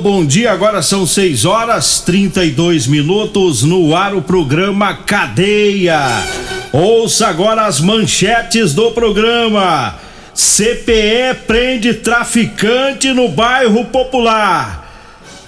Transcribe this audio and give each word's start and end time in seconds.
Bom 0.00 0.24
dia. 0.24 0.52
Agora 0.52 0.80
são 0.80 1.04
6 1.04 1.44
horas 1.44 2.00
32 2.00 2.86
minutos 2.86 3.64
no 3.64 3.96
ar 3.96 4.14
o 4.14 4.22
programa 4.22 4.94
Cadeia. 4.94 5.98
Ouça 6.72 7.26
agora 7.26 7.66
as 7.66 7.80
manchetes 7.80 8.72
do 8.72 8.92
programa. 8.92 9.96
CPE 10.32 11.34
prende 11.48 11.94
traficante 11.94 13.12
no 13.12 13.28
bairro 13.28 13.86
Popular. 13.86 14.88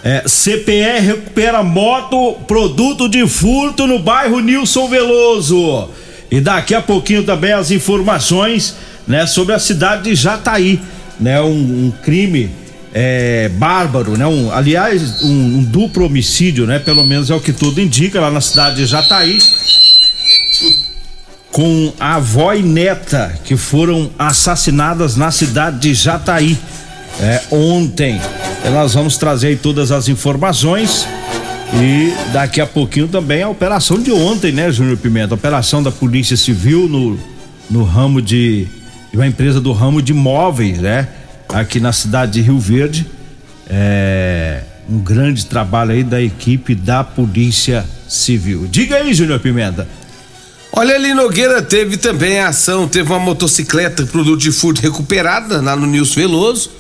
É, 0.03 0.25
CPE 0.27 0.99
recupera 1.01 1.63
moto, 1.63 2.33
produto 2.49 3.09
de 3.09 3.27
furto 3.29 3.87
no 3.87 4.01
bairro 4.01 4.41
Nilson 4.41 4.89
Veloso. 4.89 5.91
E 6.29 6.41
daqui 6.41 6.75
a 6.75 6.83
pouquinho 6.83 7.23
também 7.23 7.53
as 7.53 7.71
informações, 7.71 8.75
né, 9.07 9.27
sobre 9.27 9.55
a 9.55 9.61
cidade 9.61 10.05
de 10.05 10.15
Jataí, 10.17 10.81
né, 11.21 11.41
um, 11.41 11.87
um 11.87 11.93
crime 12.03 12.51
é, 12.93 13.49
bárbaro, 13.51 14.17
né? 14.17 14.27
Um, 14.27 14.53
aliás, 14.53 15.23
um, 15.23 15.59
um, 15.59 15.65
duplo 15.65 16.07
homicídio, 16.07 16.67
né? 16.67 16.79
Pelo 16.79 17.05
menos 17.05 17.31
é 17.31 17.35
o 17.35 17.41
que 17.41 17.53
tudo 17.53 17.81
indica 17.81 18.21
lá 18.21 18.31
na 18.31 18.41
cidade 18.41 18.77
de 18.77 18.87
Jataí. 18.87 19.39
Com 21.53 21.93
a 21.99 22.17
avó 22.17 22.53
e 22.55 22.63
neta 22.63 23.39
que 23.45 23.57
foram 23.57 24.11
assassinadas 24.19 25.17
na 25.17 25.31
cidade 25.31 25.79
de 25.79 25.95
Jataí 25.95 26.59
é, 27.21 27.43
ontem. 27.51 28.21
Nós 28.73 28.95
vamos 28.95 29.17
trazer 29.17 29.59
todas 29.59 29.91
as 29.91 30.09
informações. 30.09 31.07
E 31.73 32.13
daqui 32.33 32.61
a 32.61 32.67
pouquinho 32.67 33.07
também 33.07 33.43
a 33.43 33.49
operação 33.49 34.01
de 34.01 34.11
ontem, 34.11 34.51
né, 34.51 34.73
Júnior 34.73 34.97
Pimenta? 34.97 35.35
A 35.35 35.37
operação 35.37 35.81
da 35.81 35.91
Polícia 35.93 36.37
Civil 36.37 36.89
no, 36.89 37.19
no 37.71 37.85
ramo 37.85 38.21
de. 38.21 38.67
uma 39.15 39.27
empresa 39.27 39.61
do 39.61 39.73
ramo 39.73 40.03
de 40.03 40.13
móveis, 40.13 40.79
né? 40.79 41.07
Aqui 41.53 41.81
na 41.81 41.93
cidade 41.93 42.33
de 42.33 42.41
Rio 42.41 42.59
Verde. 42.59 43.07
É, 43.69 44.63
um 44.89 44.99
grande 44.99 45.47
trabalho 45.47 45.93
aí 45.93 46.03
da 46.03 46.21
equipe 46.21 46.75
da 46.75 47.05
Polícia 47.05 47.87
Civil. 48.09 48.67
Diga 48.69 48.97
aí, 48.97 49.15
Júnior 49.15 49.39
Pimenta. 49.41 49.87
Olha 50.73 50.95
ali, 50.95 51.15
Nogueira 51.15 51.61
teve 51.63 51.97
também 51.97 52.41
a 52.41 52.49
ação, 52.49 52.87
teve 52.87 53.09
uma 53.11 53.19
motocicleta, 53.19 54.05
produto 54.07 54.41
de 54.41 54.53
furto 54.53 54.81
recuperada 54.81 55.61
lá 55.61 55.75
no 55.77 55.87
Nilson 55.87 56.21
Veloso. 56.21 56.71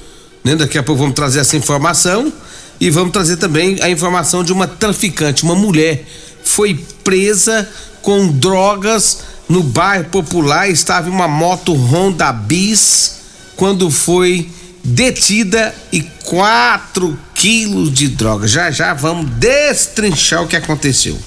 Né? 0.44 0.56
Daqui 0.56 0.78
a 0.78 0.82
pouco 0.82 1.00
vamos 1.00 1.14
trazer 1.14 1.40
essa 1.40 1.56
informação. 1.56 2.32
E 2.80 2.88
vamos 2.88 3.12
trazer 3.12 3.36
também 3.36 3.78
a 3.82 3.90
informação 3.90 4.42
de 4.42 4.52
uma 4.52 4.66
traficante, 4.66 5.42
uma 5.42 5.54
mulher, 5.54 6.02
foi 6.42 6.82
presa 7.04 7.68
com 8.00 8.26
drogas 8.28 9.18
no 9.46 9.62
bairro 9.62 10.06
popular, 10.06 10.70
estava 10.70 11.08
em 11.08 11.12
uma 11.12 11.28
moto 11.28 11.74
Honda 11.74 12.32
Bis 12.32 13.20
quando 13.54 13.90
foi 13.90 14.48
detida 14.82 15.74
e 15.92 16.02
4 16.24 17.18
quilos 17.34 17.92
de 17.92 18.08
droga. 18.08 18.46
Já 18.46 18.70
já 18.70 18.94
vamos 18.94 19.30
destrinchar 19.32 20.42
o 20.42 20.48
que 20.48 20.56
aconteceu. 20.56 21.18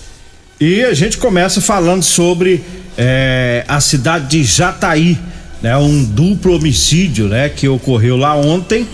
E 0.60 0.84
a 0.84 0.94
gente 0.94 1.18
começa 1.18 1.60
falando 1.62 2.04
sobre 2.04 2.64
é, 2.98 3.66
a 3.68 3.82
cidade 3.82 4.28
de 4.28 4.44
Jataí, 4.44 5.18
né? 5.62 5.76
Um 5.78 6.04
duplo 6.04 6.56
homicídio, 6.56 7.28
né? 7.28 7.50
Que 7.50 7.68
ocorreu 7.68 8.18
lá 8.18 8.36
ontem 8.36 8.88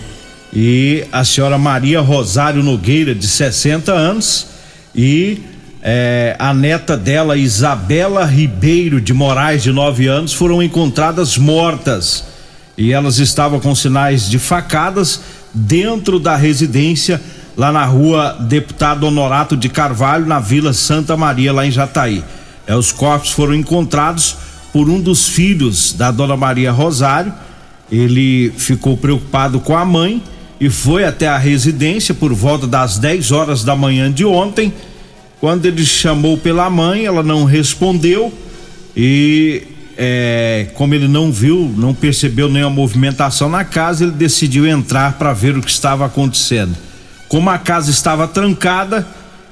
e 0.52 1.04
a 1.12 1.24
senhora 1.24 1.56
Maria 1.56 2.00
Rosário 2.00 2.62
Nogueira, 2.62 3.14
de 3.14 3.26
60 3.26 3.92
anos, 3.92 4.48
e 4.94 5.42
é, 5.82 6.34
a 6.38 6.52
neta 6.52 6.96
dela, 6.96 7.36
Isabela 7.36 8.24
Ribeiro 8.24 9.00
de 9.00 9.12
Moraes, 9.12 9.62
de 9.62 9.70
9 9.70 10.06
anos, 10.08 10.32
foram 10.32 10.62
encontradas 10.62 11.38
mortas 11.38 12.24
e 12.80 12.94
elas 12.94 13.18
estavam 13.18 13.60
com 13.60 13.74
sinais 13.74 14.26
de 14.26 14.38
facadas 14.38 15.20
dentro 15.52 16.18
da 16.18 16.34
residência 16.34 17.20
lá 17.54 17.70
na 17.70 17.84
rua 17.84 18.38
Deputado 18.40 19.06
Honorato 19.06 19.54
de 19.54 19.68
Carvalho, 19.68 20.24
na 20.24 20.40
Vila 20.40 20.72
Santa 20.72 21.14
Maria, 21.14 21.52
lá 21.52 21.66
em 21.66 21.70
Jataí. 21.70 22.24
É, 22.66 22.74
os 22.74 22.90
corpos 22.90 23.32
foram 23.32 23.54
encontrados 23.54 24.34
por 24.72 24.88
um 24.88 24.98
dos 24.98 25.28
filhos 25.28 25.92
da 25.92 26.10
dona 26.10 26.38
Maria 26.38 26.72
Rosário. 26.72 27.34
Ele 27.92 28.50
ficou 28.56 28.96
preocupado 28.96 29.60
com 29.60 29.76
a 29.76 29.84
mãe 29.84 30.22
e 30.58 30.70
foi 30.70 31.04
até 31.04 31.28
a 31.28 31.36
residência 31.36 32.14
por 32.14 32.32
volta 32.32 32.66
das 32.66 32.96
10 32.96 33.30
horas 33.30 33.62
da 33.62 33.76
manhã 33.76 34.10
de 34.10 34.24
ontem. 34.24 34.72
Quando 35.38 35.66
ele 35.66 35.84
chamou 35.84 36.38
pela 36.38 36.70
mãe, 36.70 37.04
ela 37.04 37.22
não 37.22 37.44
respondeu 37.44 38.32
e 38.96 39.64
é, 40.02 40.68
como 40.72 40.94
ele 40.94 41.06
não 41.06 41.30
viu, 41.30 41.70
não 41.76 41.92
percebeu 41.92 42.48
nenhuma 42.48 42.70
movimentação 42.70 43.50
na 43.50 43.66
casa, 43.66 44.04
ele 44.04 44.12
decidiu 44.12 44.66
entrar 44.66 45.18
para 45.18 45.34
ver 45.34 45.58
o 45.58 45.60
que 45.60 45.70
estava 45.70 46.06
acontecendo. 46.06 46.74
Como 47.28 47.50
a 47.50 47.58
casa 47.58 47.90
estava 47.90 48.26
trancada, 48.26 49.06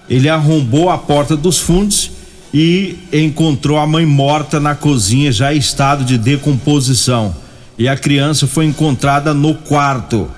ele 0.09 0.26
arrombou 0.26 0.88
a 0.88 0.97
porta 0.97 1.36
dos 1.36 1.59
fundos 1.59 2.12
e 2.53 2.97
encontrou 3.12 3.76
a 3.76 3.86
mãe 3.86 4.06
morta 4.06 4.59
na 4.59 4.75
cozinha, 4.75 5.31
já 5.31 5.53
em 5.53 5.59
estado 5.59 6.03
de 6.03 6.16
decomposição. 6.16 7.36
E 7.76 7.86
a 7.86 7.94
criança 7.94 8.47
foi 8.47 8.65
encontrada 8.65 9.34
no 9.34 9.54
quarto. 9.54 10.30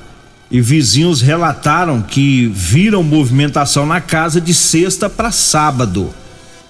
E 0.50 0.60
vizinhos 0.60 1.20
relataram 1.20 2.02
que 2.02 2.50
viram 2.52 3.04
movimentação 3.04 3.86
na 3.86 4.00
casa 4.00 4.40
de 4.40 4.52
sexta 4.52 5.08
para 5.08 5.30
sábado. 5.30 6.12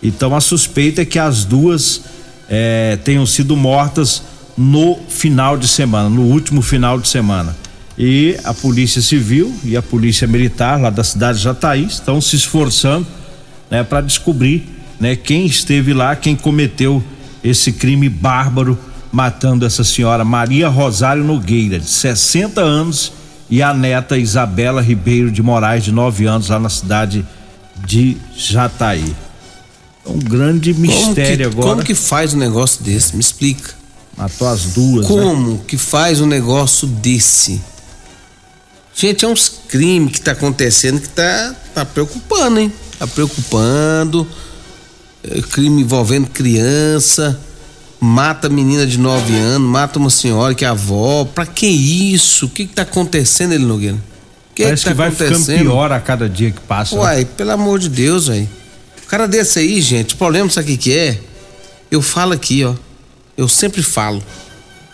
Então 0.02 0.36
a 0.36 0.42
suspeita 0.42 1.00
é 1.00 1.06
que 1.06 1.18
as 1.18 1.46
duas 1.46 2.02
é, 2.50 2.99
tenham 3.05 3.25
sido 3.25 3.56
mortas 3.56 4.22
no 4.59 4.99
final 5.09 5.56
de 5.56 5.69
semana, 5.69 6.11
no 6.11 6.22
último 6.22 6.61
final 6.61 6.99
de 6.99 7.09
semana. 7.09 7.56
E 7.97 8.37
a 8.44 8.53
Polícia 8.53 9.00
Civil 9.00 9.55
e 9.62 9.77
a 9.77 9.83
Polícia 9.83 10.27
Militar 10.27 10.81
lá 10.81 10.91
da 10.91 11.05
cidade 11.05 11.38
de 11.38 11.44
Jataí 11.44 11.84
estão 11.84 12.21
se 12.21 12.34
esforçando 12.34 13.06
né, 13.71 13.84
para 13.84 14.00
descobrir 14.00 14.69
né, 14.99 15.14
quem 15.14 15.47
esteve 15.47 15.94
lá, 15.94 16.17
quem 16.17 16.35
cometeu 16.35 17.02
esse 17.43 17.73
crime 17.73 18.08
bárbaro 18.08 18.76
matando 19.12 19.64
essa 19.64 19.82
senhora 19.85 20.25
Maria 20.25 20.69
Rosário 20.69 21.25
Nogueira, 21.25 21.79
de 21.79 21.88
60 21.88 22.61
anos, 22.61 23.12
e 23.49 23.62
a 23.62 23.75
neta 23.75 24.17
Isabela 24.17 24.81
Ribeiro 24.81 25.31
de 25.31 25.43
Moraes, 25.43 25.85
de 25.85 25.91
9 25.91 26.26
anos, 26.26 26.49
lá 26.49 26.58
na 26.58 26.69
cidade 26.69 27.26
de 27.85 28.17
Jataí. 28.37 29.12
É 30.05 30.08
um 30.08 30.19
grande 30.19 30.73
mistério 30.75 31.14
como 31.14 31.37
que, 31.37 31.43
agora. 31.44 31.69
Como 31.69 31.85
que 31.85 31.94
faz 31.94 32.35
um 32.35 32.38
negócio 32.38 32.82
desse? 32.82 33.14
Me 33.14 33.20
explica. 33.20 33.75
Matou 34.17 34.49
as 34.49 34.64
duas. 34.67 35.08
Né? 35.08 35.14
Como 35.14 35.52
né? 35.52 35.61
que 35.67 35.76
faz 35.76 36.20
um 36.20 36.26
negócio 36.26 36.87
desse? 36.87 37.61
Gente, 38.94 39.25
é 39.25 39.29
uns 39.29 39.49
crimes 39.69 40.12
que 40.12 40.20
tá 40.20 40.32
acontecendo 40.32 41.00
que 41.00 41.08
tá, 41.08 41.55
tá 41.75 41.85
preocupando, 41.85 42.61
hein? 42.61 42.73
Tá 42.99 43.06
preocupando. 43.06 44.26
É, 45.23 45.41
crime 45.41 45.82
envolvendo 45.82 46.29
criança. 46.29 47.38
Mata 47.99 48.49
menina 48.49 48.87
de 48.87 48.99
9 48.99 49.37
anos, 49.37 49.69
mata 49.69 49.99
uma 49.99 50.08
senhora 50.08 50.55
que 50.55 50.64
é 50.64 50.69
avó. 50.69 51.25
Pra 51.25 51.44
que 51.44 51.67
isso? 51.67 52.46
O 52.46 52.49
que, 52.49 52.67
que 52.67 52.75
tá 52.75 52.82
acontecendo, 52.82 53.53
ele 53.53 53.64
Nogueira? 53.64 53.99
Que 54.55 54.64
Parece 54.64 54.85
que, 54.85 54.91
que 54.91 54.96
tá 54.96 55.03
vai 55.03 55.11
ficando 55.11 55.46
pior 55.46 55.93
a 55.93 56.00
cada 56.00 56.29
dia 56.29 56.50
que 56.50 56.61
passa. 56.61 56.94
né? 56.96 57.03
Uai, 57.03 57.25
pelo 57.25 57.53
amor 57.53 57.79
de 57.79 57.91
Deus, 57.91 58.29
velho. 58.29 58.49
Cara 59.10 59.26
desse 59.26 59.58
aí, 59.58 59.80
gente, 59.80 60.14
o 60.14 60.16
problema 60.16 60.48
sabe 60.48 60.74
o 60.74 60.78
que 60.78 60.96
é? 60.96 61.18
Eu 61.90 62.00
falo 62.00 62.32
aqui, 62.32 62.64
ó. 62.64 62.76
Eu 63.36 63.48
sempre 63.48 63.82
falo. 63.82 64.22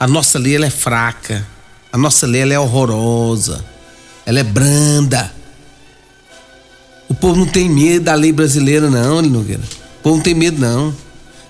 A 0.01 0.07
nossa 0.07 0.39
lei, 0.39 0.57
ela 0.57 0.65
é 0.65 0.71
fraca. 0.71 1.47
A 1.93 1.99
nossa 1.99 2.27
lei, 2.27 2.41
ela 2.41 2.55
é 2.55 2.59
horrorosa. 2.59 3.63
Ela 4.25 4.41
é 4.41 4.43
branda. 4.43 5.31
O 7.11 7.15
povo 7.15 7.37
não 7.37 7.45
tem 7.47 7.69
medo 7.69 8.07
da 8.07 8.15
lei 8.15 8.33
brasileira, 8.33 8.89
não, 8.89 9.21
Nogueira. 9.21 9.61
O 10.01 10.03
povo 10.05 10.17
não 10.17 10.23
tem 10.23 10.35
medo, 10.35 10.59
não. 10.59 10.95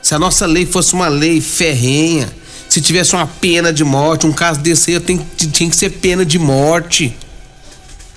Se 0.03 0.17
a 0.17 0.19
nossa 0.19 0.45
lei 0.45 0.67
fosse 0.67 0.93
uma 0.93 1.07
lei 1.07 1.41
ferrenha, 1.41 2.29
se 2.69 2.81
tivesse 2.81 3.15
uma 3.15 3.29
pena 3.29 3.73
de 3.73 3.85
morte, 3.85 4.27
um 4.27 4.33
caso 4.33 4.59
desse 4.59 4.91
aí 4.91 4.99
tem, 4.99 5.25
tinha 5.37 5.71
que 5.71 5.77
ser 5.77 5.91
pena 5.91 6.27
de 6.27 6.37
morte. 6.37 7.17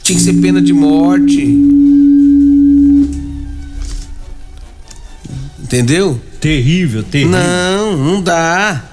Tinha 0.02 0.18
que 0.18 0.26
ser 0.26 0.34
pena 0.42 0.60
de 0.60 0.74
morte. 0.74 2.09
Entendeu? 5.62 6.20
Terrível, 6.40 7.04
terrível. 7.04 7.38
Não, 7.38 7.98
não 7.98 8.22
dá. 8.22 8.84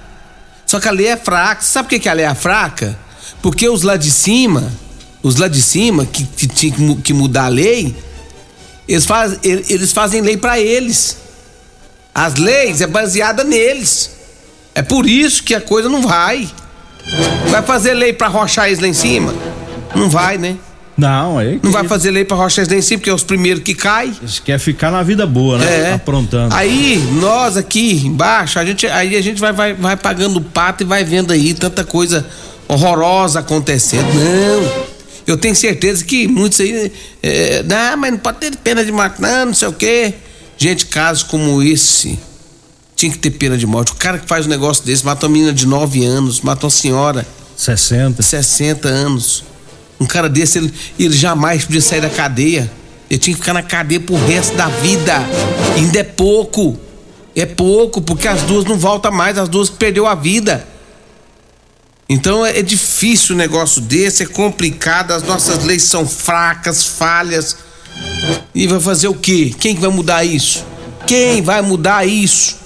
Só 0.66 0.80
que 0.80 0.88
a 0.88 0.90
lei 0.90 1.06
é 1.08 1.16
fraca. 1.16 1.62
Sabe 1.62 1.88
por 1.88 1.98
que 2.00 2.08
a 2.08 2.12
lei 2.12 2.24
é 2.24 2.34
fraca? 2.34 2.98
Porque 3.40 3.68
os 3.68 3.82
lá 3.82 3.96
de 3.96 4.10
cima, 4.10 4.72
os 5.22 5.36
lá 5.36 5.46
de 5.48 5.62
cima 5.62 6.04
que, 6.06 6.24
que 6.24 6.46
tinham 6.46 6.74
que 6.74 6.82
mu- 6.82 6.96
que 6.96 7.12
mudar 7.12 7.44
a 7.44 7.48
lei, 7.48 7.94
eles, 8.88 9.04
faz, 9.06 9.38
eles 9.42 9.92
fazem 9.92 10.20
lei 10.20 10.36
pra 10.36 10.58
eles. 10.58 11.16
As 12.14 12.34
leis 12.34 12.80
é 12.80 12.86
baseada 12.86 13.44
neles. 13.44 14.10
É 14.74 14.82
por 14.82 15.06
isso 15.06 15.42
que 15.42 15.54
a 15.54 15.60
coisa 15.60 15.88
não 15.88 16.02
vai. 16.02 16.48
Vai 17.50 17.62
fazer 17.62 17.94
lei 17.94 18.12
pra 18.12 18.26
rochar 18.26 18.66
eles 18.66 18.80
lá 18.80 18.88
em 18.88 18.92
cima? 18.92 19.32
Não 19.94 20.10
vai, 20.10 20.36
né? 20.36 20.56
Não, 20.96 21.38
aí. 21.38 21.60
Não 21.62 21.70
vai 21.70 21.84
fazer 21.86 22.10
lei 22.10 22.24
pra 22.24 22.36
rochar 22.36 22.60
eles 22.60 22.72
lá 22.72 22.78
em 22.78 22.82
cima, 22.82 22.98
porque 22.98 23.10
é 23.10 23.14
os 23.14 23.22
primeiros 23.22 23.62
que 23.62 23.74
caem. 23.74 24.14
Eles 24.20 24.38
querem 24.38 24.58
ficar 24.58 24.90
na 24.90 25.02
vida 25.02 25.26
boa, 25.26 25.58
né? 25.58 25.90
É. 25.90 25.92
Aprontando. 25.92 26.54
Aí, 26.54 26.96
nós 27.20 27.56
aqui 27.56 28.06
embaixo, 28.06 28.58
a 28.58 28.64
gente, 28.64 28.86
aí 28.86 29.14
a 29.14 29.22
gente 29.22 29.38
vai, 29.38 29.52
vai, 29.52 29.74
vai 29.74 29.96
pagando 29.96 30.38
o 30.38 30.42
pato 30.42 30.82
e 30.82 30.86
vai 30.86 31.04
vendo 31.04 31.32
aí 31.32 31.52
tanta 31.52 31.84
coisa 31.84 32.26
horrorosa 32.66 33.40
acontecendo. 33.40 34.06
Não. 34.14 34.86
Eu 35.26 35.36
tenho 35.36 35.54
certeza 35.54 36.04
que 36.04 36.26
muitos 36.28 36.60
aí. 36.60 36.92
É, 37.22 37.62
não, 37.64 37.96
mas 37.96 38.12
não 38.12 38.18
pode 38.18 38.38
ter 38.38 38.56
pena 38.56 38.84
de 38.84 38.92
morte, 38.92 39.20
não, 39.20 39.46
não 39.46 39.54
sei 39.54 39.68
o 39.68 39.72
quê. 39.72 40.14
Gente, 40.56 40.86
casos 40.86 41.22
como 41.24 41.62
esse. 41.62 42.18
Tinha 42.94 43.12
que 43.12 43.18
ter 43.18 43.32
pena 43.32 43.58
de 43.58 43.66
morte. 43.66 43.92
O 43.92 43.96
cara 43.96 44.18
que 44.18 44.26
faz 44.26 44.46
um 44.46 44.48
negócio 44.48 44.82
desse, 44.82 45.04
mata 45.04 45.26
uma 45.26 45.32
menina 45.32 45.52
de 45.52 45.66
9 45.66 46.02
anos, 46.04 46.40
mata 46.40 46.64
uma 46.64 46.70
senhora 46.70 47.26
60. 47.54 48.22
60 48.22 48.88
anos. 48.88 49.44
Um 50.00 50.06
cara 50.06 50.28
desse, 50.28 50.58
ele, 50.58 50.72
ele 50.98 51.16
jamais 51.16 51.64
podia 51.64 51.80
sair 51.80 52.00
da 52.00 52.10
cadeia. 52.10 52.70
Ele 53.08 53.18
tinha 53.18 53.34
que 53.34 53.40
ficar 53.40 53.54
na 53.54 53.62
cadeia 53.62 54.00
pro 54.00 54.14
resto 54.26 54.56
da 54.56 54.68
vida. 54.68 55.14
Ainda 55.76 56.00
é 56.00 56.04
pouco. 56.04 56.78
É 57.34 57.46
pouco, 57.46 58.00
porque 58.00 58.26
as 58.26 58.42
duas 58.42 58.64
não 58.64 58.78
voltam 58.78 59.12
mais, 59.12 59.36
as 59.36 59.48
duas 59.48 59.68
perdeu 59.68 60.06
a 60.06 60.14
vida. 60.14 60.66
Então 62.08 62.46
é, 62.46 62.58
é 62.58 62.62
difícil 62.62 63.34
o 63.34 63.38
negócio 63.38 63.80
desse, 63.80 64.22
é 64.22 64.26
complicado, 64.26 65.10
as 65.10 65.22
nossas 65.22 65.64
leis 65.64 65.82
são 65.82 66.06
fracas, 66.06 66.86
falhas. 66.86 67.56
E 68.54 68.66
vai 68.66 68.80
fazer 68.80 69.08
o 69.08 69.14
quê? 69.14 69.54
Quem 69.58 69.74
que 69.74 69.80
vai 69.80 69.90
mudar 69.90 70.24
isso? 70.24 70.64
Quem 71.06 71.42
vai 71.42 71.60
mudar 71.62 72.06
isso? 72.06 72.58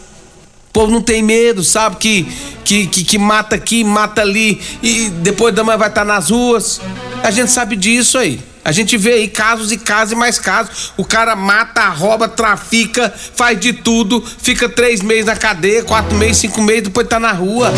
O 0.71 0.73
povo 0.73 0.93
não 0.93 1.03
tem 1.03 1.21
medo, 1.21 1.65
sabe? 1.65 1.97
Que, 1.97 2.23
que, 2.65 2.87
que, 2.87 3.05
que 3.05 3.19
mata 3.19 3.57
aqui, 3.57 3.83
mata 3.83 4.21
ali 4.21 4.61
e 4.81 5.11
depois 5.11 5.53
da 5.53 5.65
manhã 5.65 5.77
vai 5.77 5.89
estar 5.89 6.05
nas 6.05 6.31
ruas. 6.31 6.81
A 7.25 7.31
gente 7.33 7.51
sabe 7.51 7.75
disso 7.75 8.17
aí. 8.17 8.41
A 8.65 8.71
gente 8.71 8.97
vê 8.97 9.15
aí 9.15 9.27
casos 9.27 9.73
e 9.73 9.77
casos 9.77 10.13
e 10.13 10.15
mais 10.15 10.39
casos. 10.39 10.93
O 10.97 11.05
cara 11.05 11.35
mata, 11.35 11.89
rouba, 11.89 12.29
trafica, 12.29 13.13
faz 13.35 13.59
de 13.59 13.73
tudo, 13.73 14.25
fica 14.39 14.69
três 14.69 15.03
meses 15.03 15.25
na 15.27 15.35
cadeia, 15.35 15.83
quatro 15.83 16.17
meses, 16.17 16.37
cinco 16.37 16.63
meses, 16.63 16.85
depois 16.85 17.09
tá 17.09 17.19
na 17.19 17.33
rua. 17.33 17.73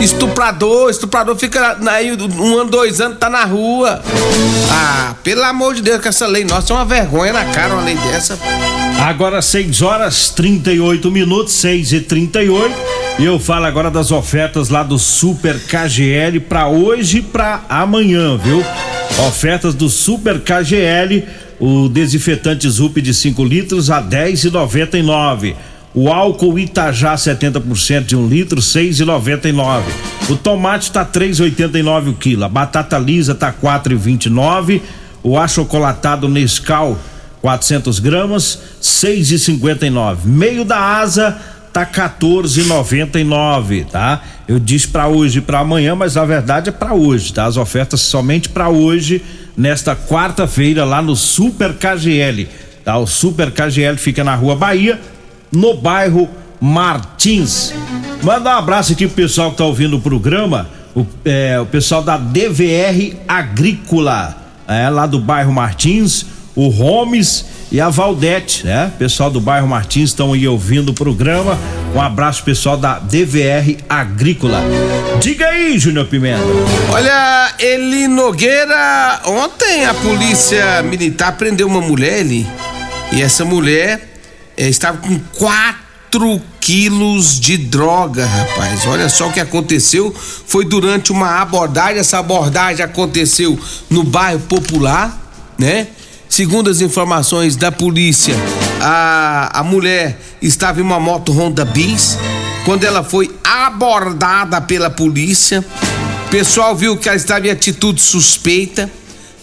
Estuprador, 0.00 0.90
estuprador 0.90 1.34
fica 1.34 1.76
aí 1.90 2.12
um 2.12 2.56
ano, 2.56 2.70
dois 2.70 3.00
anos, 3.00 3.18
tá 3.18 3.28
na 3.28 3.44
rua. 3.44 4.00
Ah, 4.70 5.14
pelo 5.24 5.42
amor 5.42 5.74
de 5.74 5.82
Deus, 5.82 6.00
que 6.00 6.06
essa 6.06 6.28
lei 6.28 6.44
nossa 6.44 6.72
é 6.72 6.76
uma 6.76 6.84
vergonha 6.84 7.32
na 7.32 7.46
cara, 7.46 7.74
uma 7.74 7.82
lei 7.82 7.96
dessa. 7.96 8.38
Agora 8.98 9.42
6 9.42 9.82
horas 9.82 10.30
38 10.30 11.10
minutos, 11.10 11.52
6 11.54 11.92
e 11.92 12.00
38 12.00 12.74
E 13.18 13.24
eu 13.24 13.38
falo 13.38 13.66
agora 13.66 13.90
das 13.90 14.10
ofertas 14.10 14.68
lá 14.68 14.82
do 14.82 14.98
Super 14.98 15.58
KGL 15.58 16.40
para 16.40 16.68
hoje 16.68 17.18
e 17.18 17.22
para 17.22 17.62
amanhã, 17.68 18.36
viu? 18.38 18.64
Ofertas 19.28 19.74
do 19.74 19.88
Super 19.88 20.40
KGL, 20.40 21.24
o 21.60 21.88
desinfetante 21.88 22.68
Zup 22.68 23.00
de 23.00 23.14
5 23.14 23.44
litros 23.44 23.90
a 23.90 24.02
10,99. 24.02 25.54
O 25.94 26.10
álcool 26.10 26.58
Itajá 26.58 27.14
70% 27.14 28.02
de 28.02 28.16
um 28.16 28.26
litro, 28.26 28.60
6,99. 28.60 29.82
O 30.28 30.36
tomate 30.36 30.90
tá 30.90 31.04
3,89 31.06 32.08
o 32.08 32.14
quilo. 32.14 32.44
A 32.44 32.48
batata 32.48 32.98
lisa 32.98 33.32
tá 33.32 33.52
4,29. 33.52 34.80
O 35.22 35.38
achocolatado 35.38 36.28
Nescau 36.28 36.98
400 37.44 37.98
gramas, 37.98 38.58
6,59. 38.80 40.20
Meio 40.24 40.64
da 40.64 40.78
asa 40.78 41.36
tá 41.74 41.84
14,99, 41.84 43.84
tá? 43.84 44.22
Eu 44.48 44.58
disse 44.58 44.88
para 44.88 45.08
hoje 45.08 45.40
e 45.40 45.42
para 45.42 45.58
amanhã, 45.58 45.94
mas 45.94 46.14
na 46.14 46.24
verdade 46.24 46.70
é 46.70 46.72
para 46.72 46.94
hoje, 46.94 47.34
tá? 47.34 47.44
As 47.44 47.58
ofertas 47.58 48.00
somente 48.00 48.48
para 48.48 48.70
hoje, 48.70 49.22
nesta 49.54 49.94
quarta-feira 49.94 50.86
lá 50.86 51.02
no 51.02 51.14
Super 51.14 51.74
KGL, 51.74 52.48
tá? 52.82 52.96
O 52.96 53.06
Super 53.06 53.50
KGL 53.50 53.98
fica 53.98 54.24
na 54.24 54.34
Rua 54.34 54.56
Bahia, 54.56 54.98
no 55.52 55.74
bairro 55.74 56.30
Martins. 56.58 57.74
Manda 58.22 58.54
um 58.54 58.58
abraço 58.58 58.94
aqui 58.94 59.06
pro 59.06 59.16
pessoal 59.16 59.50
que 59.50 59.58
tá 59.58 59.66
ouvindo 59.66 59.98
o 59.98 60.00
programa, 60.00 60.66
o, 60.96 61.06
é, 61.26 61.60
o 61.60 61.66
pessoal 61.66 62.02
da 62.02 62.16
DVR 62.16 63.18
Agrícola, 63.28 64.34
é, 64.66 64.88
lá 64.88 65.04
do 65.04 65.18
bairro 65.18 65.52
Martins, 65.52 66.32
o 66.56 66.70
Gomes 66.70 67.44
e 67.72 67.80
a 67.80 67.88
Valdete, 67.88 68.64
né? 68.64 68.92
Pessoal 68.98 69.30
do 69.30 69.40
bairro 69.40 69.66
Martins 69.66 70.10
estão 70.10 70.32
aí 70.32 70.46
ouvindo 70.46 70.90
o 70.90 70.94
programa. 70.94 71.58
Um 71.94 72.00
abraço 72.00 72.44
pessoal 72.44 72.76
da 72.76 72.98
DVR 72.98 73.78
Agrícola. 73.88 74.62
Diga 75.20 75.48
aí, 75.48 75.78
Júnior 75.78 76.06
Pimenta. 76.06 76.42
Olha, 76.92 77.54
Eli 77.58 78.06
Nogueira, 78.06 79.22
ontem 79.26 79.86
a 79.86 79.94
polícia 79.94 80.82
militar 80.82 81.36
prendeu 81.36 81.66
uma 81.66 81.80
mulher 81.80 82.20
ali. 82.20 82.46
E 83.12 83.22
essa 83.22 83.44
mulher 83.44 84.18
eh, 84.56 84.68
estava 84.68 84.98
com 84.98 85.18
4 85.36 86.40
quilos 86.60 87.40
de 87.40 87.56
droga, 87.56 88.24
rapaz. 88.24 88.86
Olha 88.86 89.08
só 89.08 89.28
o 89.28 89.32
que 89.32 89.40
aconteceu. 89.40 90.14
Foi 90.46 90.64
durante 90.64 91.10
uma 91.10 91.40
abordagem. 91.40 91.98
Essa 91.98 92.18
abordagem 92.18 92.84
aconteceu 92.84 93.58
no 93.90 94.04
bairro 94.04 94.40
Popular, 94.40 95.16
né? 95.58 95.88
Segundo 96.34 96.68
as 96.68 96.80
informações 96.80 97.54
da 97.54 97.70
polícia, 97.70 98.34
a, 98.80 99.60
a 99.60 99.62
mulher 99.62 100.18
estava 100.42 100.80
em 100.80 100.82
uma 100.82 100.98
moto 100.98 101.30
Honda 101.30 101.64
Bis. 101.64 102.18
Quando 102.64 102.82
ela 102.82 103.04
foi 103.04 103.30
abordada 103.44 104.60
pela 104.60 104.90
polícia, 104.90 105.64
o 106.26 106.30
pessoal 106.30 106.74
viu 106.74 106.96
que 106.96 107.08
ela 107.08 107.16
estava 107.16 107.46
em 107.46 107.50
atitude 107.50 108.00
suspeita. 108.02 108.90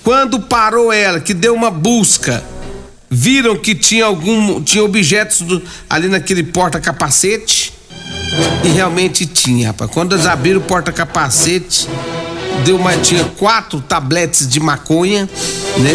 Quando 0.04 0.38
parou 0.42 0.92
ela, 0.92 1.22
que 1.22 1.34
deu 1.34 1.54
uma 1.56 1.72
busca, 1.72 2.44
viram 3.10 3.56
que 3.56 3.74
tinha 3.74 4.04
algum 4.04 4.62
tinha 4.62 4.84
objetos 4.84 5.44
do- 5.44 5.62
ali 5.90 6.10
naquele 6.10 6.44
porta-capacete 6.44 7.72
e 8.66 8.68
realmente 8.68 9.26
tinha, 9.26 9.68
rapaz. 9.68 9.90
Quando 9.92 10.14
eles 10.14 10.26
abriram 10.26 10.60
o 10.60 10.64
porta-capacete, 10.64 11.88
deu 12.66 12.78
uma 12.78 12.98
tinha 12.98 13.24
quatro 13.38 13.82
tabletes 13.82 14.48
de 14.48 14.60
maconha, 14.60 15.30
né? 15.78 15.94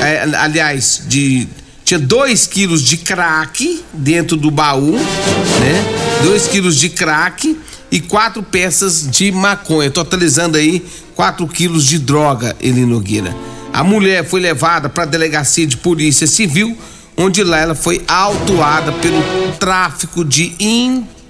É, 0.00 0.36
aliás, 0.36 1.02
de 1.06 1.48
tinha 1.84 1.98
dois 1.98 2.46
quilos 2.46 2.82
de 2.82 2.96
crack 2.96 3.84
dentro 3.92 4.36
do 4.36 4.50
baú, 4.50 4.92
né? 4.92 6.22
Dois 6.22 6.46
quilos 6.48 6.76
de 6.76 6.88
crack 6.88 7.56
e 7.90 8.00
quatro 8.00 8.42
peças 8.42 9.06
de 9.10 9.30
maconha, 9.30 9.90
totalizando 9.90 10.56
aí 10.56 10.82
quatro 11.14 11.46
quilos 11.46 11.84
de 11.84 11.98
droga, 11.98 12.56
Eli 12.60 12.86
Nogueira. 12.86 13.36
A 13.72 13.84
mulher 13.84 14.24
foi 14.24 14.40
levada 14.40 14.88
para 14.88 15.02
a 15.04 15.06
delegacia 15.06 15.66
de 15.66 15.76
polícia 15.76 16.26
civil, 16.26 16.76
onde 17.16 17.42
lá 17.42 17.58
ela 17.58 17.74
foi 17.74 18.02
autuada 18.06 18.92
pelo 18.92 19.22
tráfico 19.58 20.24
de 20.24 20.54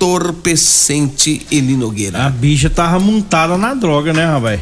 entorpecente 0.03 1.47
Eli 1.51 1.77
Nogueira. 1.77 2.27
A 2.27 2.31
bicha 2.31 2.69
tava 2.69 2.99
montada 2.99 3.57
na 3.57 3.73
droga, 3.73 4.13
né, 4.13 4.27
rapaz? 4.27 4.61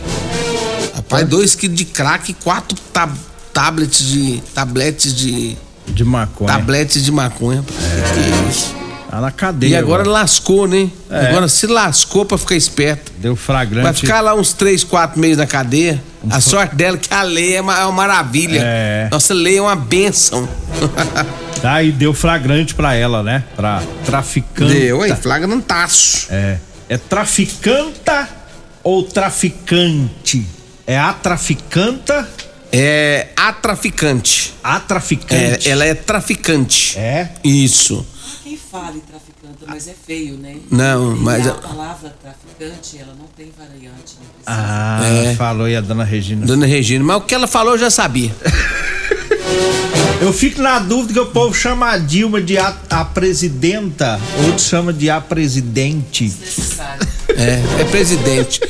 Rapaz, 0.94 1.26
dois 1.26 1.54
quilos 1.54 1.76
de 1.76 1.87
crack 1.87 2.30
e 2.30 2.35
quatro 2.35 2.76
tab 2.92 3.11
tablets 3.52 4.06
de. 4.06 4.42
tabletes 4.54 5.14
de. 5.14 5.56
De 5.88 6.04
maconha. 6.04 6.52
tabletes 6.52 7.02
de 7.02 7.11
maconha. 7.11 7.64
Que 7.66 7.73
que 7.73 8.20
é 8.20 8.50
isso? 8.50 8.76
Tá 9.11 9.20
na 9.20 9.32
cadeia. 9.32 9.70
E 9.73 9.76
agora 9.76 10.09
lascou, 10.09 10.68
né? 10.68 10.88
É. 11.11 11.28
Agora 11.28 11.49
se 11.49 11.66
lascou 11.66 12.25
pra 12.25 12.38
ficar 12.38 12.54
esperto. 12.54 13.11
Deu 13.18 13.35
flagrante. 13.35 13.82
Vai 13.82 13.92
ficar 13.92 14.20
lá 14.20 14.35
uns 14.35 14.52
3, 14.52 14.85
4 14.85 15.18
meses 15.18 15.37
na 15.38 15.47
cadeia. 15.47 16.00
A 16.30 16.40
sorte 16.40 16.76
dela 16.76 16.97
é 16.97 17.00
que 17.00 17.12
a 17.12 17.23
lei 17.23 17.56
é 17.56 17.61
uma, 17.61 17.76
é 17.76 17.85
uma 17.85 17.92
maravilha. 17.92 18.61
É. 18.62 19.09
Nossa 19.11 19.35
lei 19.35 19.56
é 19.56 19.62
uma 19.62 19.75
benção. 19.75 20.49
Tá, 21.61 21.83
e 21.83 21.93
deu 21.93 22.14
flagrante 22.14 22.75
pra 22.75 22.95
ela, 22.95 23.23
né? 23.23 23.45
Pra 23.55 23.83
traficante. 24.07 24.73
Deu, 24.73 25.05
hein? 25.05 25.14
Flagrantaço. 25.17 26.26
É. 26.31 26.59
É 26.88 26.97
traficanta 26.97 28.29
ou 28.83 29.02
traficante? 29.05 30.45
É 30.87 30.99
a 30.99 31.12
traficanta, 31.12 32.29
É 32.73 33.29
a 33.37 33.52
traficante. 33.52 34.55
a 34.64 34.76
É, 34.76 34.81
traficante. 34.81 35.69
ela 35.69 35.85
é 35.85 35.95
traficante. 35.95 36.99
É? 36.99 37.31
Isso. 37.45 38.07
Quem 38.43 38.57
fala 38.57 38.97
em 38.97 39.00
traficante, 39.00 39.59
mas 39.67 39.87
é 39.87 39.95
feio, 40.07 40.37
né? 40.37 40.57
Não, 40.71 41.14
E 41.14 41.19
mas 41.21 41.47
a 41.47 41.50
a- 41.50 41.55
palavra 41.55 42.14
traficante, 42.23 42.99
ela 42.99 43.14
não 43.19 43.26
tem 43.37 43.52
variante, 43.57 44.17
não 44.19 44.26
precisa. 44.26 44.47
Ah, 44.47 45.00
É. 45.05 45.35
falou 45.37 45.69
e 45.69 45.76
a 45.76 45.81
dona 45.81 46.05
Regina. 46.05 46.47
Dona 46.47 46.64
Regina, 46.67 47.05
mas 47.05 47.17
o 47.19 47.21
que 47.21 47.35
ela 47.35 47.47
falou 47.47 47.75
eu 47.75 47.79
já 47.79 47.90
sabia. 47.90 48.33
Eu 50.21 50.33
fico 50.35 50.61
na 50.61 50.79
dúvida 50.79 51.15
que 51.15 51.21
o 51.21 51.27
povo 51.27 51.55
chama 51.55 51.93
a 51.93 51.99
Dilma 51.99 52.43
de 52.43 52.59
a, 52.59 52.77
a 52.91 53.05
presidenta, 53.05 54.21
outros 54.45 54.67
chama 54.67 54.93
de 54.93 55.09
a 55.09 55.19
presidente. 55.21 56.31
É, 57.31 57.81
é 57.81 57.85
presidente. 57.85 58.61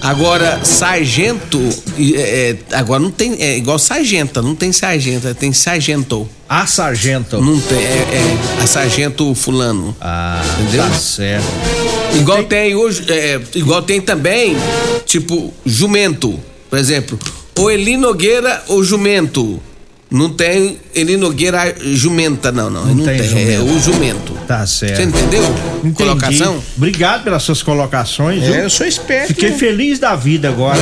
Agora, 0.00 0.64
sargento. 0.64 1.60
é, 1.98 2.50
é, 2.50 2.76
agora 2.76 3.00
não 3.00 3.10
tem. 3.10 3.40
É 3.40 3.56
igual 3.56 3.78
sargenta, 3.78 4.42
não 4.42 4.54
tem 4.54 4.72
sargenta, 4.72 5.34
tem 5.34 5.52
sargento. 5.52 6.28
A 6.48 6.66
sargento. 6.66 7.40
Não 7.40 7.60
tem. 7.60 7.78
É, 7.78 7.80
é 8.60 8.62
a 8.62 8.66
sargento 8.66 9.34
fulano. 9.34 9.96
Ah, 10.00 10.42
Entendeu? 10.60 10.82
tá 10.88 10.94
certo. 10.94 11.46
Igual 12.14 12.44
tem 12.44 12.74
hoje. 12.74 13.04
é, 13.08 13.40
igual 13.54 13.82
tem 13.82 14.00
também, 14.00 14.56
tipo, 15.04 15.52
jumento. 15.64 16.38
Por 16.68 16.78
exemplo, 16.78 17.18
ou 17.56 17.70
Eli 17.70 17.96
Nogueira 17.96 18.64
ou 18.68 18.82
jumento. 18.82 19.60
Não 20.08 20.30
tem 20.30 20.78
Eli 20.94 21.16
Nogueira 21.16 21.74
jumenta, 21.80 22.52
não, 22.52 22.70
não. 22.70 22.86
Não, 22.86 23.04
tem 23.04 23.20
tem. 23.20 23.54
É 23.54 23.58
o 23.58 23.78
jumento. 23.80 24.34
Tá 24.46 24.64
certo. 24.64 24.96
Você 24.96 25.02
entendeu? 25.02 25.42
Entendi. 25.78 25.94
Colocação? 25.94 26.62
Obrigado 26.76 27.24
pelas 27.24 27.42
suas 27.42 27.62
colocações. 27.62 28.42
viu? 28.42 28.54
É, 28.54 28.64
eu 28.64 28.70
sou 28.70 28.86
esperto. 28.86 29.28
Fiquei 29.28 29.50
né? 29.50 29.58
feliz 29.58 29.98
da 29.98 30.14
vida 30.14 30.48
agora 30.48 30.80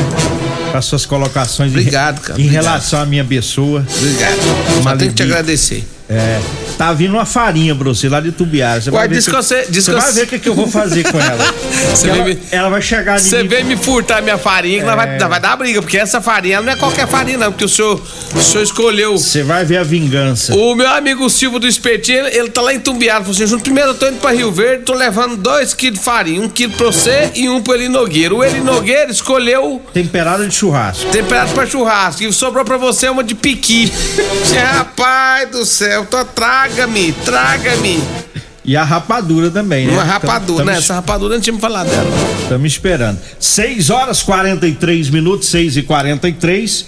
com 0.70 0.76
as 0.76 0.84
suas 0.84 1.06
colocações 1.06 1.70
Obrigado, 1.70 2.20
cara, 2.20 2.38
em 2.38 2.44
obrigado. 2.44 2.64
relação 2.64 3.00
à 3.00 3.06
minha 3.06 3.24
pessoa. 3.24 3.86
Obrigado. 3.96 4.82
Só 4.82 4.96
tenho 4.96 5.10
que 5.10 5.16
te 5.16 5.22
agradecer. 5.22 5.84
É, 6.08 6.38
tá 6.76 6.92
vindo 6.92 7.14
uma 7.14 7.24
farinha 7.24 7.74
pra 7.74 7.88
você 7.88 8.08
lá 8.10 8.20
de 8.20 8.30
Tubiara. 8.30 8.80
Você 8.80 8.90
Ué, 8.90 8.98
vai 8.98 9.08
ver 9.08 9.22
que 9.24 9.30
você- 9.30 9.66
vai 9.92 10.12
ver 10.12 10.22
o 10.24 10.26
que, 10.26 10.38
que 10.38 10.48
eu 10.48 10.54
vou 10.54 10.68
fazer 10.68 11.02
com 11.10 11.18
ela. 11.18 11.44
Você 11.94 12.08
ela, 12.10 12.24
me- 12.24 12.38
ela 12.50 12.68
vai 12.68 12.82
chegar 12.82 13.16
em 13.16 13.22
Você 13.22 13.42
mim. 13.42 13.48
vem 13.48 13.64
me 13.64 13.76
furtar 13.76 14.20
minha 14.20 14.36
farinha, 14.36 14.80
que 14.80 14.84
nós 14.84 14.96
vai, 14.96 15.18
nós 15.18 15.28
vai 15.28 15.40
dar 15.40 15.56
briga, 15.56 15.80
porque 15.80 15.96
essa 15.96 16.20
farinha 16.20 16.56
ela 16.56 16.66
não 16.66 16.72
é 16.72 16.76
qualquer 16.76 17.06
farinha, 17.06 17.38
não, 17.38 17.50
porque 17.52 17.64
o 17.64 17.68
senhor, 17.68 18.00
o 18.34 18.40
senhor 18.42 18.62
escolheu. 18.64 19.16
Você 19.16 19.42
vai 19.42 19.64
ver 19.64 19.78
a 19.78 19.82
vingança. 19.84 20.54
O 20.54 20.74
meu 20.74 20.88
amigo 20.88 21.28
Silvio 21.30 21.58
do 21.58 21.66
Espetinho, 21.66 22.18
ele, 22.26 22.36
ele 22.36 22.48
tá 22.50 22.60
lá 22.60 22.74
em 22.74 22.80
Tumbiara. 22.80 23.20
Falou 23.20 23.32
assim: 23.32 23.46
"Júnior, 23.46 23.62
primeiro 23.62 23.90
eu 23.90 23.94
tô 23.94 24.08
indo 24.08 24.18
pra 24.18 24.32
Rio 24.32 24.50
Verde, 24.52 24.84
tô 24.84 24.94
levando 24.94 25.36
dois 25.36 25.72
quilos 25.72 25.98
de 25.98 26.04
farinha, 26.04 26.40
um 26.42 26.48
quilo 26.48 26.72
pra 26.74 26.86
você 26.86 27.30
e 27.34 27.48
um 27.48 27.62
pro 27.62 27.74
Eli 27.74 27.88
Nogueira. 27.88 28.34
O 28.34 28.42
Eli 28.44 28.60
Nogueira 28.60 29.10
escolheu 29.10 29.80
Temperada 29.92 30.46
de 30.46 30.54
churrasco. 30.54 31.06
temperado 31.10 31.52
pra 31.52 31.64
churrasco 31.66 32.22
e 32.24 32.32
sobrou 32.32 32.64
pra 32.64 32.76
você 32.76 33.08
uma 33.08 33.22
de 33.24 33.34
piqui. 33.34 33.90
Rapaz 34.74 35.50
do 35.50 35.64
céu, 35.64 35.93
tô, 36.02 36.24
traga-me, 36.24 37.12
traga-me. 37.12 38.02
E 38.64 38.76
a 38.76 38.82
rapadura 38.82 39.50
também, 39.50 39.86
né? 39.86 39.92
Uma 39.92 40.04
rapadura, 40.04 40.64
né? 40.64 40.78
Essa 40.78 40.94
rapadura 40.94 41.34
não 41.34 41.40
tinha 41.40 41.52
me 41.52 41.60
falado 41.60 41.88
dela. 41.90 42.10
Estamos 42.42 42.72
esperando. 42.72 43.18
6 43.38 43.90
horas 43.90 44.22
43 44.22 45.10
minutos, 45.10 45.48
6 45.48 45.76
e 45.76 45.82
43 45.82 46.86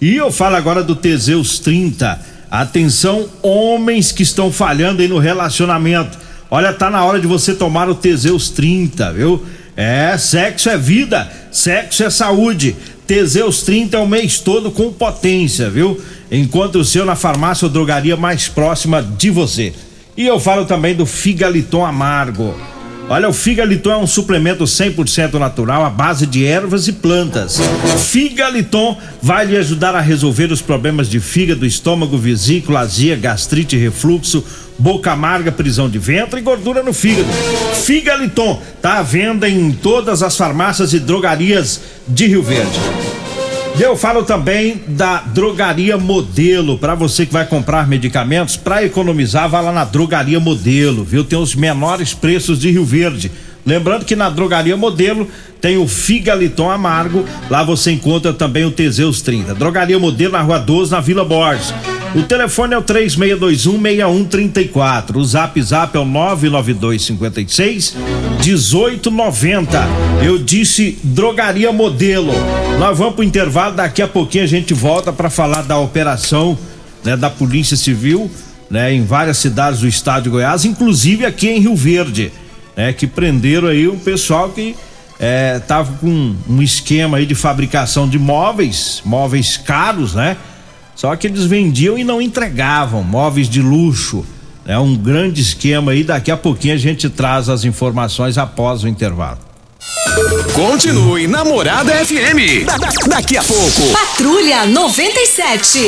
E 0.00 0.14
eu 0.14 0.30
falo 0.30 0.54
agora 0.54 0.84
do 0.84 0.94
Teseus 0.94 1.58
30. 1.58 2.20
Atenção, 2.48 3.28
homens 3.42 4.12
que 4.12 4.22
estão 4.22 4.52
falhando 4.52 5.02
aí 5.02 5.08
no 5.08 5.18
relacionamento. 5.18 6.16
Olha, 6.48 6.72
tá 6.72 6.88
na 6.88 7.04
hora 7.04 7.18
de 7.18 7.26
você 7.26 7.54
tomar 7.54 7.88
o 7.88 7.94
Teseus 7.94 8.50
30, 8.50 9.12
viu? 9.12 9.44
É, 9.76 10.16
sexo 10.16 10.70
é 10.70 10.78
vida, 10.78 11.30
sexo 11.50 12.04
é 12.04 12.08
saúde. 12.08 12.76
Teseus 13.06 13.62
30 13.62 13.96
é 13.96 14.00
o 14.00 14.06
mês 14.06 14.40
todo 14.40 14.70
com 14.70 14.92
potência, 14.92 15.70
viu? 15.70 16.00
Encontre 16.30 16.80
o 16.80 16.84
seu 16.84 17.04
na 17.04 17.14
farmácia 17.14 17.66
ou 17.66 17.72
drogaria 17.72 18.16
mais 18.16 18.48
próxima 18.48 19.00
de 19.02 19.30
você. 19.30 19.72
E 20.16 20.26
eu 20.26 20.40
falo 20.40 20.64
também 20.64 20.94
do 20.94 21.06
Figaliton 21.06 21.84
Amargo. 21.84 22.54
Olha, 23.08 23.28
o 23.28 23.32
Figaliton 23.32 23.92
é 23.92 23.96
um 23.96 24.06
suplemento 24.06 24.64
100% 24.64 25.34
natural 25.34 25.84
à 25.84 25.90
base 25.90 26.26
de 26.26 26.44
ervas 26.44 26.88
e 26.88 26.92
plantas. 26.92 27.60
Figaliton 28.10 28.98
vai 29.22 29.46
lhe 29.46 29.56
ajudar 29.56 29.94
a 29.94 30.00
resolver 30.00 30.50
os 30.50 30.60
problemas 30.60 31.08
de 31.08 31.20
fígado, 31.20 31.64
estômago, 31.64 32.18
vesícula, 32.18 32.80
azia, 32.80 33.14
gastrite, 33.14 33.76
refluxo, 33.76 34.44
boca 34.76 35.12
amarga, 35.12 35.52
prisão 35.52 35.88
de 35.88 36.00
ventre 36.00 36.40
e 36.40 36.42
gordura 36.42 36.82
no 36.82 36.92
fígado. 36.92 37.28
Figaliton 37.84 38.60
tá 38.82 38.98
à 38.98 39.02
venda 39.02 39.48
em 39.48 39.70
todas 39.70 40.20
as 40.20 40.36
farmácias 40.36 40.92
e 40.92 40.98
drogarias 40.98 41.80
de 42.08 42.26
Rio 42.26 42.42
Verde. 42.42 42.76
Eu 43.78 43.94
falo 43.94 44.24
também 44.24 44.80
da 44.88 45.18
Drogaria 45.18 45.98
Modelo. 45.98 46.78
Para 46.78 46.94
você 46.94 47.26
que 47.26 47.32
vai 47.32 47.44
comprar 47.44 47.86
medicamentos, 47.86 48.56
para 48.56 48.82
economizar, 48.82 49.48
vá 49.50 49.60
lá 49.60 49.70
na 49.70 49.84
Drogaria 49.84 50.40
Modelo, 50.40 51.04
viu? 51.04 51.22
Tem 51.22 51.38
os 51.38 51.54
menores 51.54 52.14
preços 52.14 52.58
de 52.58 52.70
Rio 52.70 52.86
Verde. 52.86 53.30
Lembrando 53.66 54.06
que 54.06 54.16
na 54.16 54.30
Drogaria 54.30 54.76
Modelo 54.76 55.28
tem 55.60 55.76
o 55.76 55.86
Figaliton 55.86 56.70
Amargo, 56.70 57.24
lá 57.50 57.62
você 57.62 57.90
encontra 57.90 58.32
também 58.32 58.64
o 58.64 58.70
Teseus 58.70 59.20
30. 59.20 59.54
Drogaria 59.54 59.98
Modelo 59.98 60.32
na 60.32 60.40
Rua 60.40 60.58
12, 60.58 60.92
na 60.92 61.00
Vila 61.00 61.24
Borges. 61.24 61.74
O 62.16 62.22
telefone 62.22 62.72
é 62.72 62.78
o 62.78 62.82
3621-6134. 62.82 65.16
O 65.16 65.24
zap 65.24 65.62
zap 65.62 65.94
é 65.94 66.00
o 66.00 66.06
99256 66.06 67.94
1890. 68.42 69.86
Eu 70.24 70.38
disse 70.38 70.98
Drogaria 71.04 71.70
Modelo. 71.70 72.32
Nós 72.78 72.96
vamos 72.96 73.16
pro 73.16 73.22
intervalo, 73.22 73.76
daqui 73.76 74.00
a 74.00 74.08
pouquinho 74.08 74.44
a 74.44 74.46
gente 74.46 74.72
volta 74.72 75.12
para 75.12 75.28
falar 75.28 75.60
da 75.60 75.78
operação 75.78 76.56
né, 77.04 77.18
da 77.18 77.28
Polícia 77.28 77.76
Civil, 77.76 78.30
né, 78.70 78.94
em 78.94 79.04
várias 79.04 79.36
cidades 79.36 79.80
do 79.80 79.88
estado 79.88 80.22
de 80.22 80.30
Goiás, 80.30 80.64
inclusive 80.64 81.26
aqui 81.26 81.50
em 81.50 81.60
Rio 81.60 81.76
Verde, 81.76 82.32
né, 82.74 82.94
que 82.94 83.06
prenderam 83.06 83.68
aí 83.68 83.86
um 83.86 83.98
pessoal 83.98 84.48
que 84.48 84.74
é, 85.20 85.58
tava 85.58 85.92
com 85.98 86.34
um 86.48 86.62
esquema 86.62 87.18
aí 87.18 87.26
de 87.26 87.34
fabricação 87.34 88.08
de 88.08 88.18
móveis, 88.18 89.02
móveis 89.04 89.58
caros, 89.58 90.14
né? 90.14 90.38
Só 90.96 91.14
que 91.14 91.26
eles 91.28 91.44
vendiam 91.44 91.96
e 91.96 92.02
não 92.02 92.20
entregavam 92.20 93.04
móveis 93.04 93.48
de 93.48 93.60
luxo. 93.62 94.24
É 94.66 94.76
um 94.78 94.96
grande 94.96 95.40
esquema 95.42 95.92
aí. 95.92 96.02
Daqui 96.02 96.30
a 96.30 96.36
pouquinho 96.36 96.74
a 96.74 96.78
gente 96.78 97.08
traz 97.08 97.48
as 97.48 97.64
informações 97.64 98.36
após 98.38 98.82
o 98.82 98.88
intervalo. 98.88 99.38
Continue 100.54 101.26
Namorada 101.28 101.92
FM. 101.92 102.64
Da- 102.64 102.78
da- 102.78 102.88
daqui 103.08 103.36
a 103.36 103.44
pouco. 103.44 103.92
Patrulha 103.92 104.64
97. 104.66 105.78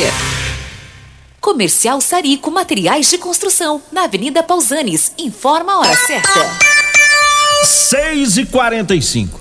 Comercial 1.41 2.01
Sarico 2.01 2.51
Materiais 2.51 3.09
de 3.09 3.17
Construção, 3.17 3.81
na 3.91 4.05
Avenida 4.05 4.43
Pausanes. 4.43 5.13
Informa 5.19 5.73
a 5.73 5.79
hora 5.79 5.97
certa. 5.97 6.47
6 7.65 8.37
e 8.37 8.45
45 8.47 9.41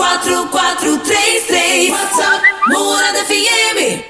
4433 0.00 1.90
WhatsApp 1.92 2.40
Morada 2.72 3.20
FM 3.28 4.09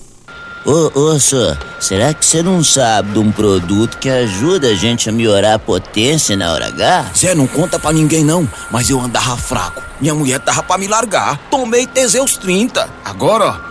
Ô, 0.63 0.91
ô, 0.93 1.19
senhor, 1.19 1.57
será 1.79 2.13
que 2.13 2.23
você 2.23 2.43
não 2.43 2.63
sabe 2.63 3.13
de 3.13 3.19
um 3.19 3.31
produto 3.31 3.97
que 3.97 4.07
ajuda 4.07 4.67
a 4.67 4.75
gente 4.75 5.09
a 5.09 5.11
melhorar 5.11 5.55
a 5.55 5.59
potência 5.59 6.37
na 6.37 6.51
hora 6.51 6.67
H? 6.67 7.11
Zé, 7.17 7.33
não 7.33 7.47
conta 7.47 7.79
pra 7.79 7.91
ninguém 7.91 8.23
não, 8.23 8.47
mas 8.69 8.87
eu 8.87 8.99
andava 9.01 9.35
fraco. 9.37 9.81
Minha 9.99 10.13
mulher 10.13 10.39
tava 10.39 10.61
pra 10.61 10.77
me 10.77 10.87
largar. 10.87 11.39
Tomei 11.49 11.87
Teseus 11.87 12.37
30. 12.37 12.87
Agora, 13.03 13.45
ó, 13.45 13.70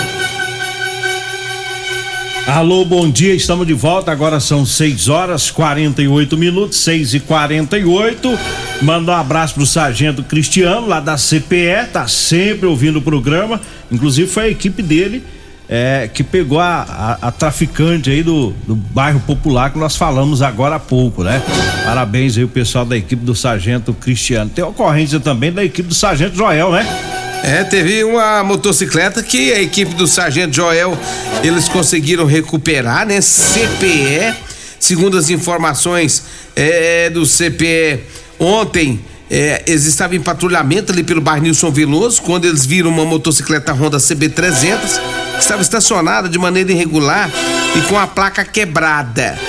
Alô, 2.47 2.83
bom 2.83 3.09
dia, 3.09 3.33
estamos 3.33 3.65
de 3.65 3.73
volta. 3.73 4.11
Agora 4.11 4.39
são 4.39 4.65
6 4.65 5.09
horas 5.09 5.51
48 5.51 6.37
minutos, 6.37 6.79
6 6.79 7.13
e 7.13 7.19
48 7.19 8.37
Manda 8.81 9.11
um 9.11 9.15
abraço 9.15 9.53
pro 9.53 9.65
Sargento 9.65 10.23
Cristiano, 10.23 10.87
lá 10.87 10.99
da 10.99 11.15
CPE, 11.15 11.91
tá 11.93 12.07
sempre 12.07 12.65
ouvindo 12.65 12.97
o 12.97 13.01
programa. 13.01 13.61
Inclusive 13.91 14.27
foi 14.27 14.45
a 14.45 14.49
equipe 14.49 14.81
dele 14.81 15.23
é, 15.69 16.09
que 16.11 16.23
pegou 16.23 16.59
a, 16.59 16.81
a, 17.21 17.27
a 17.27 17.31
traficante 17.31 18.09
aí 18.09 18.23
do, 18.23 18.53
do, 18.67 18.75
bairro 18.75 19.19
Popular 19.19 19.71
que 19.71 19.77
nós 19.77 19.95
falamos 19.95 20.41
agora 20.41 20.75
há 20.75 20.79
pouco, 20.79 21.23
né? 21.23 21.41
Parabéns 21.85 22.37
aí 22.37 22.43
o 22.43 22.47
pessoal 22.47 22.83
da 22.83 22.97
equipe 22.97 23.23
do 23.23 23.35
Sargento 23.35 23.93
Cristiano. 23.93 24.49
Tem 24.49 24.63
ocorrência 24.63 25.19
também 25.19 25.51
da 25.51 25.63
equipe 25.63 25.87
do 25.87 25.95
Sargento 25.95 26.35
Joel, 26.35 26.71
né? 26.71 27.10
É, 27.43 27.63
teve 27.63 28.03
uma 28.03 28.43
motocicleta 28.43 29.23
que 29.23 29.51
a 29.51 29.61
equipe 29.61 29.95
do 29.95 30.05
Sargento 30.05 30.55
Joel, 30.55 30.97
eles 31.43 31.67
conseguiram 31.67 32.25
recuperar, 32.25 33.05
né? 33.05 33.19
CPE, 33.19 34.35
segundo 34.79 35.17
as 35.17 35.29
informações 35.29 36.23
é, 36.55 37.09
do 37.09 37.25
CPE, 37.25 38.01
ontem 38.39 38.99
é, 39.29 39.63
eles 39.65 39.85
estavam 39.85 40.17
em 40.17 40.21
patrulhamento 40.21 40.91
ali 40.91 41.03
pelo 41.03 41.21
bairro 41.21 41.43
Nilson 41.43 41.71
Veloso, 41.71 42.21
quando 42.21 42.45
eles 42.45 42.65
viram 42.65 42.89
uma 42.89 43.05
motocicleta 43.05 43.73
Honda 43.73 43.97
CB300, 43.97 44.99
que 45.35 45.39
estava 45.39 45.61
estacionada 45.61 46.29
de 46.29 46.37
maneira 46.37 46.71
irregular 46.71 47.31
e 47.75 47.81
com 47.83 47.97
a 47.97 48.05
placa 48.05 48.45
quebrada. 48.45 49.39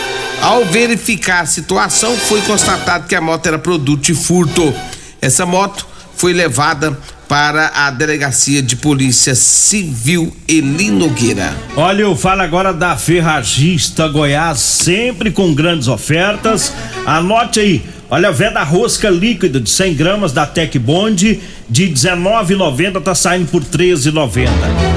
Ao 0.40 0.64
verificar 0.64 1.42
a 1.42 1.46
situação, 1.46 2.16
foi 2.16 2.40
constatado 2.42 3.06
que 3.06 3.14
a 3.14 3.20
moto 3.20 3.46
era 3.46 3.58
produto 3.58 4.02
de 4.02 4.14
furto. 4.14 4.72
Essa 5.20 5.44
moto 5.44 5.86
foi 6.16 6.32
levada 6.32 6.96
para 7.32 7.72
a 7.74 7.90
Delegacia 7.90 8.60
de 8.60 8.76
Polícia 8.76 9.34
Civil 9.34 10.36
Eli 10.46 10.90
Nogueira. 10.90 11.56
Olha, 11.74 12.02
eu 12.02 12.14
falo 12.14 12.42
agora 12.42 12.74
da 12.74 12.94
Ferragista 12.94 14.06
Goiás, 14.06 14.58
sempre 14.60 15.30
com 15.30 15.54
grandes 15.54 15.88
ofertas. 15.88 16.74
Anote 17.06 17.58
aí. 17.58 17.82
Olha, 18.10 18.28
a 18.28 18.32
venda 18.32 18.62
rosca 18.62 19.08
líquida 19.08 19.58
de 19.58 19.70
100 19.70 19.94
gramas 19.94 20.32
da 20.34 20.44
Tec 20.44 20.78
Bond 20.78 21.40
de 21.70 21.88
19,90 21.88 23.02
tá 23.02 23.14
saindo 23.14 23.48
por 23.50 23.64
13,90. 23.64 24.50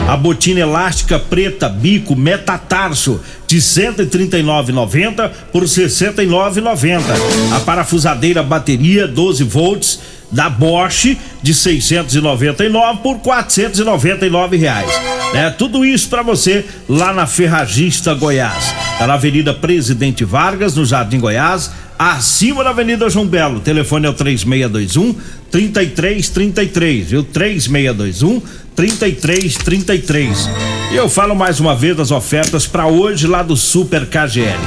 A 0.10 0.18
botina 0.18 0.60
elástica 0.60 1.18
preta 1.18 1.70
bico 1.70 2.18
metatarso 2.18 3.22
de 3.48 3.60
139,90 3.60 5.32
por 5.54 5.64
69,90. 5.64 7.02
A 7.56 7.62
parafusadeira 7.62 8.44
bateria 8.44 9.08
12 9.08 9.46
volts 9.46 10.15
da 10.32 10.50
Bosch 10.50 11.18
de 11.42 11.54
699 11.54 13.00
por 13.02 13.20
499 13.20 14.58
reais. 14.58 14.92
Né? 15.34 15.50
Tudo 15.58 15.86
isso 15.86 16.10
para 16.10 16.22
você 16.22 16.66
lá 16.88 17.14
na 17.14 17.28
Ferragista 17.28 18.14
Goiás. 18.14 18.74
Tá 18.98 19.08
na 19.08 19.16
Avenida 19.16 19.54
Presidente 19.54 20.24
Vargas, 20.24 20.76
no 20.76 20.86
Jardim 20.86 21.20
Goiás, 21.20 21.72
acima 21.98 22.64
da 22.64 22.70
Avenida 22.72 23.10
João 23.10 23.26
Belo. 23.26 23.58
O 23.58 23.62
telefone 23.62 24.06
é 24.06 24.10
o 24.10 24.14
3621 24.14 25.16
3333, 25.52 27.08
viu? 27.08 27.24
3621 27.24 28.42
3333. 28.76 30.50
E 30.92 30.96
eu 30.96 31.10
falo 31.10 31.36
mais 31.36 31.60
uma 31.60 31.76
vez 31.76 31.96
das 31.96 32.12
ofertas 32.12 32.68
para 32.68 32.88
hoje 32.88 33.28
lá 33.28 33.42
do 33.42 33.56
Super 33.56 34.06
KGL. 34.06 34.60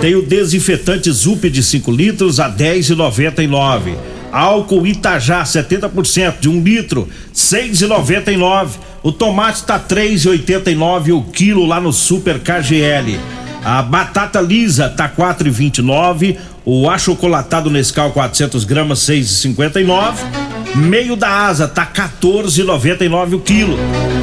Tem 0.00 0.14
o 0.14 0.22
desinfetante 0.22 1.10
Zup 1.10 1.50
de 1.50 1.62
5 1.62 1.90
litros 1.90 2.38
a 2.38 2.48
10,99. 2.48 4.17
Álcool 4.38 4.86
Itajá 4.86 5.42
70% 5.42 6.38
de 6.38 6.48
um 6.48 6.62
litro, 6.62 7.08
6,99. 7.34 8.78
O 9.02 9.10
tomate 9.10 9.64
tá 9.64 9.80
3,89 9.80 11.12
o 11.12 11.22
quilo 11.24 11.66
lá 11.66 11.80
no 11.80 11.92
Super 11.92 12.38
KGL. 12.38 13.18
A 13.64 13.82
batata 13.82 14.40
lisa 14.40 14.88
tá 14.88 15.08
4,29. 15.08 16.36
O 16.64 16.88
achocolatado 16.88 17.68
Nescau 17.68 18.12
400 18.12 18.62
gramas 18.62 19.00
6,59. 19.00 20.37
Meio 20.74 21.16
da 21.16 21.46
asa 21.46 21.66
tá 21.66 21.86
14,99 21.86 23.34
o 23.34 23.40
quilo. 23.40 23.76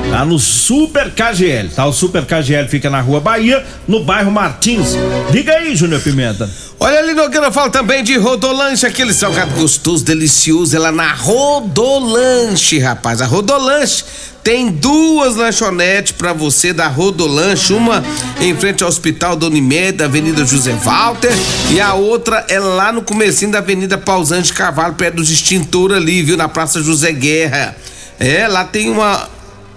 Tá 0.10 0.24
no 0.24 0.40
Super 0.40 1.12
KGL, 1.12 1.70
tá? 1.70 1.86
O 1.86 1.94
Super 1.94 2.26
KGL 2.26 2.68
fica 2.68 2.90
na 2.90 3.02
Rua 3.02 3.20
Bahia, 3.20 3.66
no 3.88 4.04
bairro 4.04 4.32
Martins. 4.32 4.96
Diga 5.32 5.54
aí, 5.54 5.76
Júnior 5.76 6.02
Pimenta. 6.02 6.50
Olha 6.80 7.00
ali, 7.00 7.14
Nogueira, 7.14 7.52
fala 7.52 7.70
também 7.70 8.04
de 8.04 8.18
Rodolanche, 8.18 8.86
aquele 8.86 9.14
salgado 9.14 9.52
gostoso, 9.56 10.04
delicioso, 10.04 10.76
ela 10.76 10.92
na 10.92 11.14
Rodolanche, 11.14 12.80
rapaz. 12.80 13.22
A 13.22 13.26
Rodolanche 13.26 14.04
tem 14.46 14.70
duas 14.70 15.36
lanchonetes 15.36 16.12
para 16.12 16.32
você 16.32 16.72
da 16.72 16.88
Rodolanche, 16.88 17.74
uma 17.74 18.04
em 18.40 18.56
frente 18.56 18.84
ao 18.84 18.90
Hospital 18.90 19.36
da 19.36 19.48
Unimed, 19.48 19.94
da 19.94 20.06
Avenida 20.06 20.46
José 20.46 20.72
Walter, 20.84 21.34
e 21.72 21.82
a 21.82 21.96
outra 21.96 22.46
é 22.48 22.60
lá 22.60 22.92
no 22.92 23.02
comecinho 23.02 23.52
da 23.52 23.58
Avenida 23.58 23.98
Pausante 23.98 24.54
Carvalho, 24.54 24.94
perto 24.94 25.16
dos 25.16 25.32
extintores 25.32 25.98
ali, 25.98 26.22
viu, 26.22 26.38
na 26.38 26.48
Praça 26.48 26.80
José 26.80 27.12
Guerra. 27.12 27.76
É, 28.20 28.48
lá 28.48 28.64
tem 28.64 28.88
uma 28.88 29.28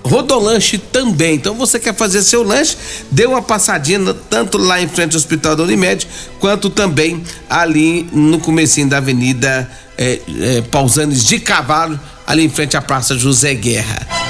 Rodolanche 0.04 0.76
também. 0.76 1.37
Então 1.37 1.54
você 1.54 1.78
quer 1.78 1.94
fazer 1.94 2.20
seu 2.20 2.42
lanche, 2.42 2.76
dê 3.11 3.24
uma 3.24 3.40
passadinha 3.40 4.14
tanto 4.28 4.59
lá 4.59 4.83
em 4.83 4.87
frente 4.87 5.14
ao 5.14 5.18
Hospital 5.18 5.57
da 5.57 5.62
Unimed, 5.62 6.07
quanto 6.40 6.68
também 6.68 7.24
ali 7.48 8.07
no 8.12 8.38
comecinho 8.38 8.87
da 8.87 8.98
Avenida 8.98 9.66
é, 9.96 10.20
é, 10.40 10.61
Pausanes 10.70 11.24
de 11.24 11.40
Cavalo, 11.40 11.98
ali 12.26 12.44
em 12.44 12.50
frente 12.50 12.76
à 12.76 12.83
Praça 12.83 13.16
José 13.16 13.54
Guerra. 13.54 14.28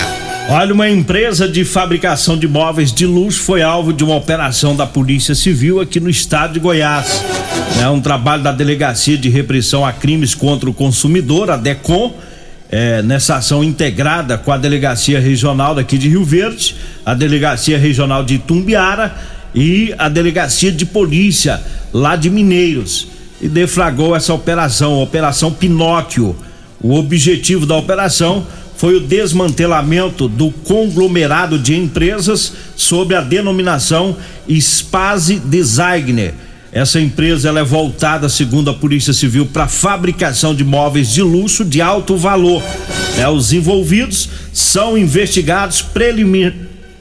Olha, 0.49 0.75
uma 0.75 0.91
empresa 0.91 1.49
de 1.49 1.65
fabricação 1.65 2.37
de 2.37 2.49
móveis 2.49 2.93
de 2.93 3.07
luxo 3.07 3.41
foi 3.41 3.63
alvo 3.63 3.93
de 3.93 4.03
uma 4.05 4.17
operação 4.17 4.77
da 4.77 4.87
Polícia 4.87 5.35
Civil 5.35 5.81
aqui 5.81 5.99
no 6.01 6.11
estado 6.11 6.53
de 6.55 6.61
Goiás. 6.61 7.23
É 7.81 7.89
um 7.89 8.01
trabalho 8.01 8.43
da 8.43 8.53
Delegacia 8.53 9.17
de 9.17 9.31
Repressão 9.31 9.87
a 9.87 9.93
Crimes 9.93 10.35
contra 10.35 10.69
o 10.69 10.75
Consumidor, 10.75 11.51
a 11.51 11.57
DECOM, 11.57 12.13
é, 12.73 13.03
nessa 13.03 13.37
ação 13.37 13.63
integrada 13.63 14.39
com 14.39 14.51
a 14.51 14.57
Delegacia 14.57 15.21
Regional 15.21 15.75
daqui 15.75 15.99
de 15.99 16.09
Rio 16.09 16.25
Verde, 16.25 16.75
a 17.05 17.13
Delegacia 17.13 17.77
Regional 17.77 18.25
de 18.25 18.39
Tumbiara 18.39 19.15
e 19.55 19.95
a 19.99 20.09
Delegacia 20.09 20.73
de 20.73 20.87
Polícia 20.87 21.63
lá 21.93 22.17
de 22.17 22.31
Mineiros. 22.31 23.09
E 23.43 23.49
deflagrou 23.49 24.17
essa 24.17 24.33
operação, 24.33 25.03
Operação 25.03 25.53
Pinóquio. 25.53 26.35
O 26.81 26.95
objetivo 26.95 27.67
da 27.67 27.77
operação 27.77 28.47
foi 28.77 28.97
o 28.97 29.01
desmantelamento 29.01 30.27
do 30.27 30.51
conglomerado 30.51 31.59
de 31.59 31.77
empresas 31.77 32.55
sob 32.75 33.15
a 33.15 33.21
denominação 33.21 34.17
Spazi 34.49 35.39
Designer. 35.39 36.35
Essa 36.73 36.99
empresa 36.99 37.51
ela 37.51 37.61
é 37.61 37.65
voltada, 37.65 38.31
segundo 38.31 38.71
a 38.71 38.75
Polícia 38.75 39.13
Civil, 39.13 39.45
para 39.45 39.69
fabricação 39.69 40.55
de 40.55 40.65
móveis 40.65 41.13
de 41.13 41.21
luxo 41.21 41.67
de 41.67 41.83
alto 41.83 42.17
valor. 42.17 42.63
É, 43.19 43.29
os 43.29 43.53
envolvidos 43.53 44.31
são 44.55 44.97
investigados 44.97 45.83
prelimi- 45.83 46.55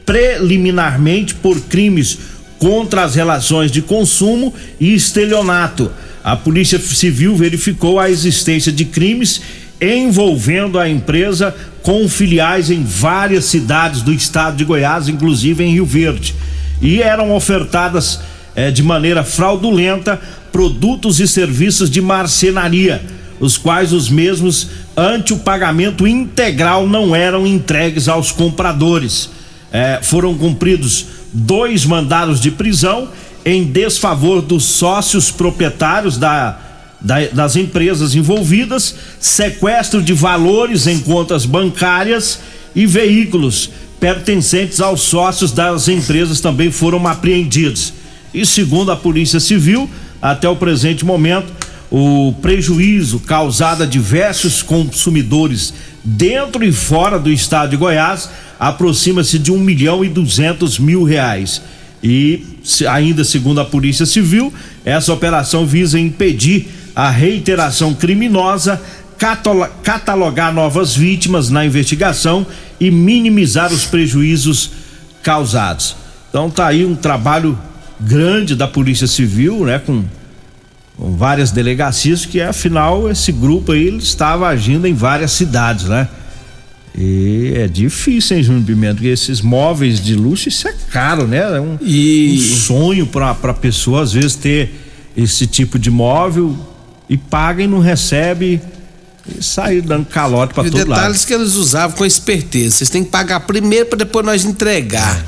preliminarmente 0.05 1.33
por 1.35 1.57
crimes 1.61 2.17
contra 2.59 3.03
as 3.05 3.15
relações 3.15 3.71
de 3.71 3.81
consumo 3.81 4.53
e 4.77 4.93
estelionato. 4.93 5.89
A 6.21 6.35
Polícia 6.35 6.77
Civil 6.77 7.33
verificou 7.37 7.97
a 7.97 8.09
existência 8.09 8.73
de 8.73 8.83
crimes 8.83 9.41
envolvendo 9.79 10.77
a 10.77 10.87
empresa 10.87 11.55
com 11.81 12.07
filiais 12.09 12.69
em 12.69 12.83
várias 12.83 13.45
cidades 13.45 14.01
do 14.01 14.13
estado 14.13 14.57
de 14.57 14.65
Goiás, 14.65 15.07
inclusive 15.07 15.63
em 15.63 15.71
Rio 15.71 15.85
Verde. 15.85 16.35
E 16.81 17.01
eram 17.01 17.33
ofertadas 17.33 18.19
eh, 18.55 18.71
de 18.71 18.83
maneira 18.83 19.23
fraudulenta 19.23 20.19
produtos 20.51 21.19
e 21.19 21.27
serviços 21.27 21.89
de 21.89 22.01
marcenaria, 22.01 23.01
os 23.39 23.57
quais 23.57 23.91
os 23.93 24.09
mesmos, 24.09 24.67
ante 24.95 25.33
o 25.33 25.39
pagamento 25.39 26.05
integral, 26.07 26.87
não 26.87 27.15
eram 27.15 27.47
entregues 27.47 28.07
aos 28.07 28.31
compradores. 28.31 29.29
Eh, 29.71 29.99
foram 30.03 30.35
cumpridos 30.35 31.05
dois 31.33 31.85
mandados 31.85 32.39
de 32.41 32.51
prisão 32.51 33.07
em 33.45 33.63
desfavor 33.63 34.41
dos 34.41 34.65
sócios 34.65 35.31
proprietários 35.31 36.17
da 36.17 36.57
da- 37.03 37.25
das 37.33 37.55
empresas 37.55 38.13
envolvidas, 38.13 38.93
sequestro 39.19 40.03
de 40.03 40.13
valores 40.13 40.85
em 40.85 40.99
contas 40.99 41.47
bancárias 41.47 42.39
e 42.75 42.85
veículos 42.85 43.71
pertencentes 43.99 44.79
aos 44.79 45.01
sócios 45.01 45.51
das 45.51 45.87
empresas 45.87 46.39
também 46.39 46.71
foram 46.71 47.07
apreendidos. 47.07 47.91
E 48.33 48.45
segundo 48.45 48.91
a 48.91 48.95
Polícia 48.95 49.39
Civil, 49.39 49.89
até 50.21 50.47
o 50.47 50.55
presente 50.55 51.03
momento, 51.03 51.51
o 51.89 52.33
prejuízo 52.41 53.19
causado 53.19 53.83
a 53.83 53.85
diversos 53.85 54.61
consumidores 54.61 55.73
dentro 56.03 56.63
e 56.63 56.71
fora 56.71 57.19
do 57.19 57.29
estado 57.29 57.71
de 57.71 57.77
Goiás 57.77 58.29
aproxima-se 58.57 59.37
de 59.37 59.51
um 59.51 59.59
milhão 59.59 60.05
e 60.05 60.07
duzentos 60.07 60.79
mil 60.79 61.03
reais. 61.03 61.61
E 62.01 62.45
ainda 62.89 63.23
segundo 63.23 63.59
a 63.59 63.65
Polícia 63.65 64.05
Civil, 64.05 64.53
essa 64.85 65.11
operação 65.11 65.65
visa 65.65 65.99
impedir 65.99 66.67
a 66.95 67.09
reiteração 67.09 67.93
criminosa, 67.93 68.81
catalo- 69.17 69.67
catalogar 69.83 70.53
novas 70.53 70.95
vítimas 70.95 71.49
na 71.49 71.65
investigação 71.65 72.47
e 72.79 72.89
minimizar 72.89 73.71
os 73.71 73.85
prejuízos 73.85 74.71
causados. 75.21 75.95
Então 76.29 76.49
tá 76.49 76.67
aí 76.67 76.85
um 76.85 76.95
trabalho 76.95 77.57
grande 78.05 78.55
da 78.55 78.67
Polícia 78.67 79.07
Civil, 79.07 79.65
né, 79.65 79.79
com, 79.79 80.03
com 80.97 81.15
várias 81.15 81.51
delegacias 81.51 82.25
que 82.25 82.41
afinal 82.41 83.09
esse 83.09 83.31
grupo 83.31 83.71
aí 83.71 83.87
ele 83.87 83.97
estava 83.97 84.47
agindo 84.47 84.87
em 84.87 84.93
várias 84.93 85.31
cidades, 85.31 85.85
né? 85.85 86.07
E 86.97 87.53
é 87.55 87.67
difícil, 87.69 88.35
hein, 88.37 88.43
Júnior 88.43 88.65
Pimenta? 88.65 88.95
Porque 88.95 89.07
esses 89.07 89.39
móveis 89.39 90.03
de 90.03 90.13
luxo, 90.13 90.49
isso 90.49 90.67
é 90.67 90.73
caro, 90.91 91.25
né? 91.25 91.37
É 91.37 91.61
um, 91.61 91.77
um 91.81 92.37
sonho 92.39 93.07
pra, 93.07 93.33
pra 93.33 93.53
pessoa, 93.53 94.01
às 94.03 94.11
vezes, 94.11 94.35
ter 94.35 94.73
esse 95.15 95.47
tipo 95.47 95.79
de 95.79 95.89
móvel 95.89 96.53
e 97.09 97.15
paga 97.15 97.63
e 97.63 97.67
não 97.67 97.79
recebe 97.79 98.61
e 99.25 99.41
sair 99.41 99.81
dando 99.81 100.05
calote 100.05 100.53
pra 100.53 100.65
E 100.67 100.69
todo 100.69 100.79
lado. 100.79 100.99
detalhes 100.99 101.23
que 101.23 101.33
eles 101.33 101.53
usavam 101.55 101.95
com 101.95 102.05
esperteza. 102.05 102.75
Vocês 102.77 102.89
têm 102.89 103.05
que 103.05 103.09
pagar 103.09 103.39
primeiro 103.41 103.85
para 103.85 103.99
depois 103.99 104.25
nós 104.25 104.43
entregar. 104.43 105.23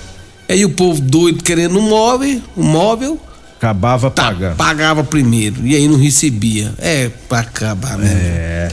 Aí 0.49 0.65
o 0.65 0.69
povo 0.69 1.01
doido 1.01 1.43
querendo 1.43 1.77
um 1.79 1.89
móvel, 1.89 2.41
um 2.55 2.63
móvel, 2.63 3.19
Acabava 3.57 4.11
tá, 4.11 4.23
pagando. 4.25 4.55
pagava 4.57 5.03
primeiro 5.03 5.65
e 5.65 5.75
aí 5.75 5.87
não 5.87 5.97
recebia. 5.97 6.73
É 6.79 7.09
pra 7.29 7.39
acabar 7.39 7.97
mesmo. 7.97 8.17
É. 8.19 8.69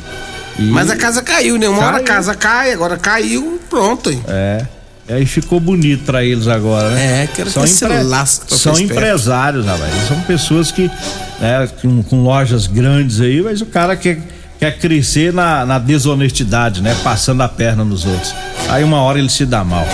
Mas 0.59 0.91
a 0.91 0.97
casa 0.97 1.23
caiu, 1.23 1.57
né? 1.57 1.69
Uma 1.69 1.79
hora 1.79 1.89
a 1.89 1.93
Caiu. 2.01 2.05
casa 2.07 2.35
cai, 2.35 2.73
agora 2.73 2.97
caiu, 2.99 3.61
pronto. 3.71 4.11
Hein? 4.11 4.23
É. 4.29 4.67
E 5.09 5.13
aí 5.13 5.27
ficou 5.27 5.59
bonito 5.59 6.05
pra 6.05 6.23
eles 6.25 6.47
agora, 6.47 6.91
né? 6.91 7.23
É, 7.23 7.27
quero 7.27 7.51
são 7.51 7.65
que 7.65 7.69
pra 7.79 8.57
São 8.57 8.79
empresários, 8.79 9.65
rapaz. 9.67 9.93
São 10.07 10.21
pessoas 10.23 10.71
que, 10.71 10.91
né, 11.41 11.69
com, 11.81 12.03
com 12.03 12.23
lojas 12.23 12.67
grandes 12.67 13.21
aí, 13.21 13.41
mas 13.43 13.61
o 13.61 13.67
cara 13.67 13.97
quer, 13.97 14.21
quer 14.61 14.77
crescer 14.79 15.33
na, 15.33 15.65
na 15.65 15.79
desonestidade, 15.79 16.83
né? 16.83 16.95
Passando 17.03 17.41
a 17.41 17.49
perna 17.49 17.83
nos 17.83 18.05
outros. 18.05 18.35
Aí 18.69 18.85
uma 18.85 19.01
hora 19.01 19.19
ele 19.19 19.31
se 19.31 19.47
dá 19.47 19.65
mal. 19.65 19.87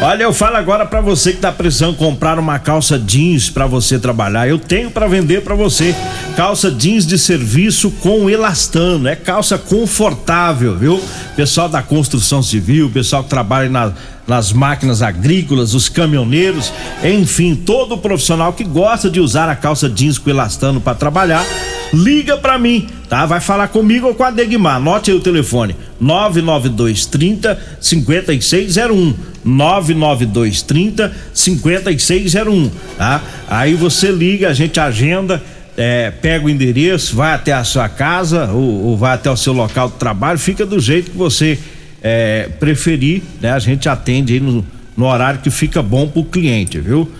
Olha, 0.00 0.24
eu 0.24 0.32
falo 0.32 0.56
agora 0.56 0.84
para 0.84 1.00
você 1.00 1.32
que 1.32 1.38
tá 1.38 1.52
precisando 1.52 1.96
comprar 1.96 2.36
uma 2.36 2.58
calça 2.58 2.98
jeans 2.98 3.48
para 3.48 3.66
você 3.66 4.00
trabalhar. 4.00 4.48
Eu 4.48 4.58
tenho 4.58 4.90
para 4.90 5.06
vender 5.06 5.42
para 5.42 5.54
você. 5.54 5.94
Calça 6.34 6.72
jeans 6.72 7.06
de 7.06 7.16
serviço 7.16 7.88
com 8.00 8.28
elastano. 8.28 9.06
É 9.06 9.14
calça 9.14 9.56
confortável, 9.56 10.76
viu? 10.76 11.00
Pessoal 11.36 11.68
da 11.68 11.82
construção 11.82 12.42
civil, 12.42 12.90
pessoal 12.90 13.22
que 13.22 13.30
trabalha 13.30 13.68
na, 13.68 13.92
nas 14.26 14.52
máquinas 14.52 15.02
agrícolas, 15.02 15.74
os 15.74 15.88
caminhoneiros, 15.88 16.72
enfim, 17.04 17.54
todo 17.54 17.96
profissional 17.98 18.52
que 18.52 18.64
gosta 18.64 19.08
de 19.08 19.20
usar 19.20 19.48
a 19.48 19.54
calça 19.54 19.88
jeans 19.88 20.18
com 20.18 20.30
elastano 20.30 20.80
para 20.80 20.96
trabalhar, 20.96 21.44
liga 21.92 22.36
para 22.36 22.58
mim, 22.58 22.88
tá? 23.08 23.26
Vai 23.26 23.40
falar 23.40 23.68
comigo 23.68 24.06
ou 24.06 24.14
com 24.14 24.24
a 24.24 24.30
Degmar. 24.30 24.76
Anote 24.76 25.10
aí 25.10 25.16
o 25.16 25.20
telefone: 25.20 25.76
99230 26.00 27.58
5601. 27.80 29.14
99230 29.44 31.12
5601, 31.34 32.70
tá? 32.96 33.20
Aí 33.48 33.74
você 33.74 34.10
liga, 34.10 34.48
a 34.48 34.54
gente 34.54 34.78
agenda. 34.78 35.42
É, 35.74 36.10
pega 36.10 36.44
o 36.44 36.50
endereço, 36.50 37.16
vai 37.16 37.32
até 37.32 37.50
a 37.50 37.64
sua 37.64 37.88
casa 37.88 38.50
ou, 38.52 38.88
ou 38.88 38.96
vai 38.96 39.14
até 39.14 39.30
o 39.30 39.36
seu 39.38 39.54
local 39.54 39.88
de 39.88 39.94
trabalho, 39.94 40.38
fica 40.38 40.66
do 40.66 40.78
jeito 40.78 41.10
que 41.12 41.16
você 41.16 41.58
é, 42.02 42.50
preferir, 42.60 43.22
né? 43.40 43.52
A 43.52 43.58
gente 43.58 43.88
atende 43.88 44.34
aí 44.34 44.40
no, 44.40 44.62
no 44.94 45.06
horário 45.06 45.40
que 45.40 45.50
fica 45.50 45.82
bom 45.82 46.06
pro 46.06 46.24
cliente, 46.24 46.78
viu? 46.78 47.10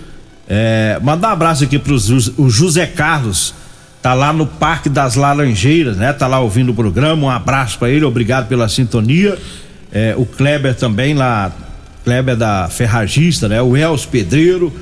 É, 0.47 0.99
mandar 1.01 1.29
um 1.29 1.31
abraço 1.31 1.63
aqui 1.63 1.79
pro 1.79 1.95
o 2.37 2.49
José 2.49 2.85
Carlos, 2.85 3.55
tá 4.03 4.13
lá 4.13 4.33
no 4.33 4.45
Parque 4.45 4.89
das 4.89 5.15
Laranjeiras, 5.15 5.95
né? 5.95 6.11
Tá 6.11 6.27
lá 6.27 6.41
ouvindo 6.41 6.73
o 6.73 6.75
programa, 6.75 7.25
um 7.25 7.29
abraço 7.29 7.79
para 7.79 7.89
ele, 7.89 8.03
obrigado 8.03 8.49
pela 8.49 8.67
sintonia. 8.67 9.39
É, 9.93 10.13
o 10.17 10.25
Kleber 10.25 10.75
também 10.75 11.13
lá, 11.13 11.49
Kleber 12.03 12.35
da 12.35 12.67
Ferragista, 12.69 13.47
né? 13.47 13.61
O 13.61 13.77
Els 13.77 14.05
Pedreiro, 14.05 14.73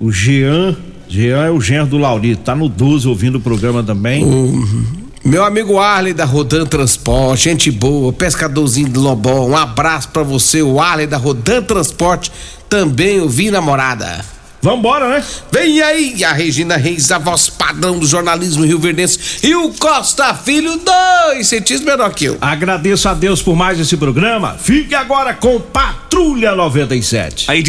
o 0.00 0.10
Jean, 0.10 0.74
Jean 1.06 1.44
é 1.44 1.50
o 1.50 1.60
genro 1.60 1.88
do 1.88 1.98
Laurito, 1.98 2.42
tá 2.42 2.56
no 2.56 2.66
12 2.66 3.06
ouvindo 3.06 3.36
o 3.36 3.40
programa 3.40 3.82
também. 3.82 4.24
Uhum. 4.24 4.86
Meu 5.22 5.44
amigo 5.44 5.78
Arley 5.78 6.14
da 6.14 6.24
Rodan 6.24 6.64
Transporte, 6.64 7.44
gente 7.44 7.70
boa, 7.70 8.14
pescadorzinho 8.14 8.88
de 8.88 8.98
Lobão, 8.98 9.50
um 9.50 9.56
abraço 9.56 10.08
para 10.08 10.22
você, 10.22 10.62
o 10.62 10.80
Arley 10.80 11.06
da 11.06 11.18
Rodan 11.18 11.62
Transporte, 11.62 12.32
também 12.68 13.20
ouvi 13.20 13.50
namorada. 13.50 14.24
Vambora, 14.64 15.10
né? 15.10 15.22
Vem 15.52 15.82
aí 15.82 16.24
a 16.24 16.32
Regina 16.32 16.78
Reis, 16.78 17.12
a 17.12 17.18
voz 17.18 17.50
padrão 17.50 17.98
do 17.98 18.06
jornalismo 18.06 18.64
Rio 18.64 18.78
Verdense 18.78 19.18
e 19.42 19.54
o 19.54 19.68
Costa 19.74 20.32
Filho, 20.32 20.78
dois 20.78 21.46
centímetros 21.48 21.82
menor 21.82 22.14
que 22.14 22.24
eu. 22.24 22.38
Agradeço 22.40 23.06
a 23.06 23.12
Deus 23.12 23.42
por 23.42 23.54
mais 23.54 23.78
esse 23.78 23.94
programa. 23.94 24.56
Fique 24.58 24.94
agora 24.94 25.34
com 25.34 25.60
Patrulha 25.60 26.54
97. 26.54 27.50
Aí 27.50 27.62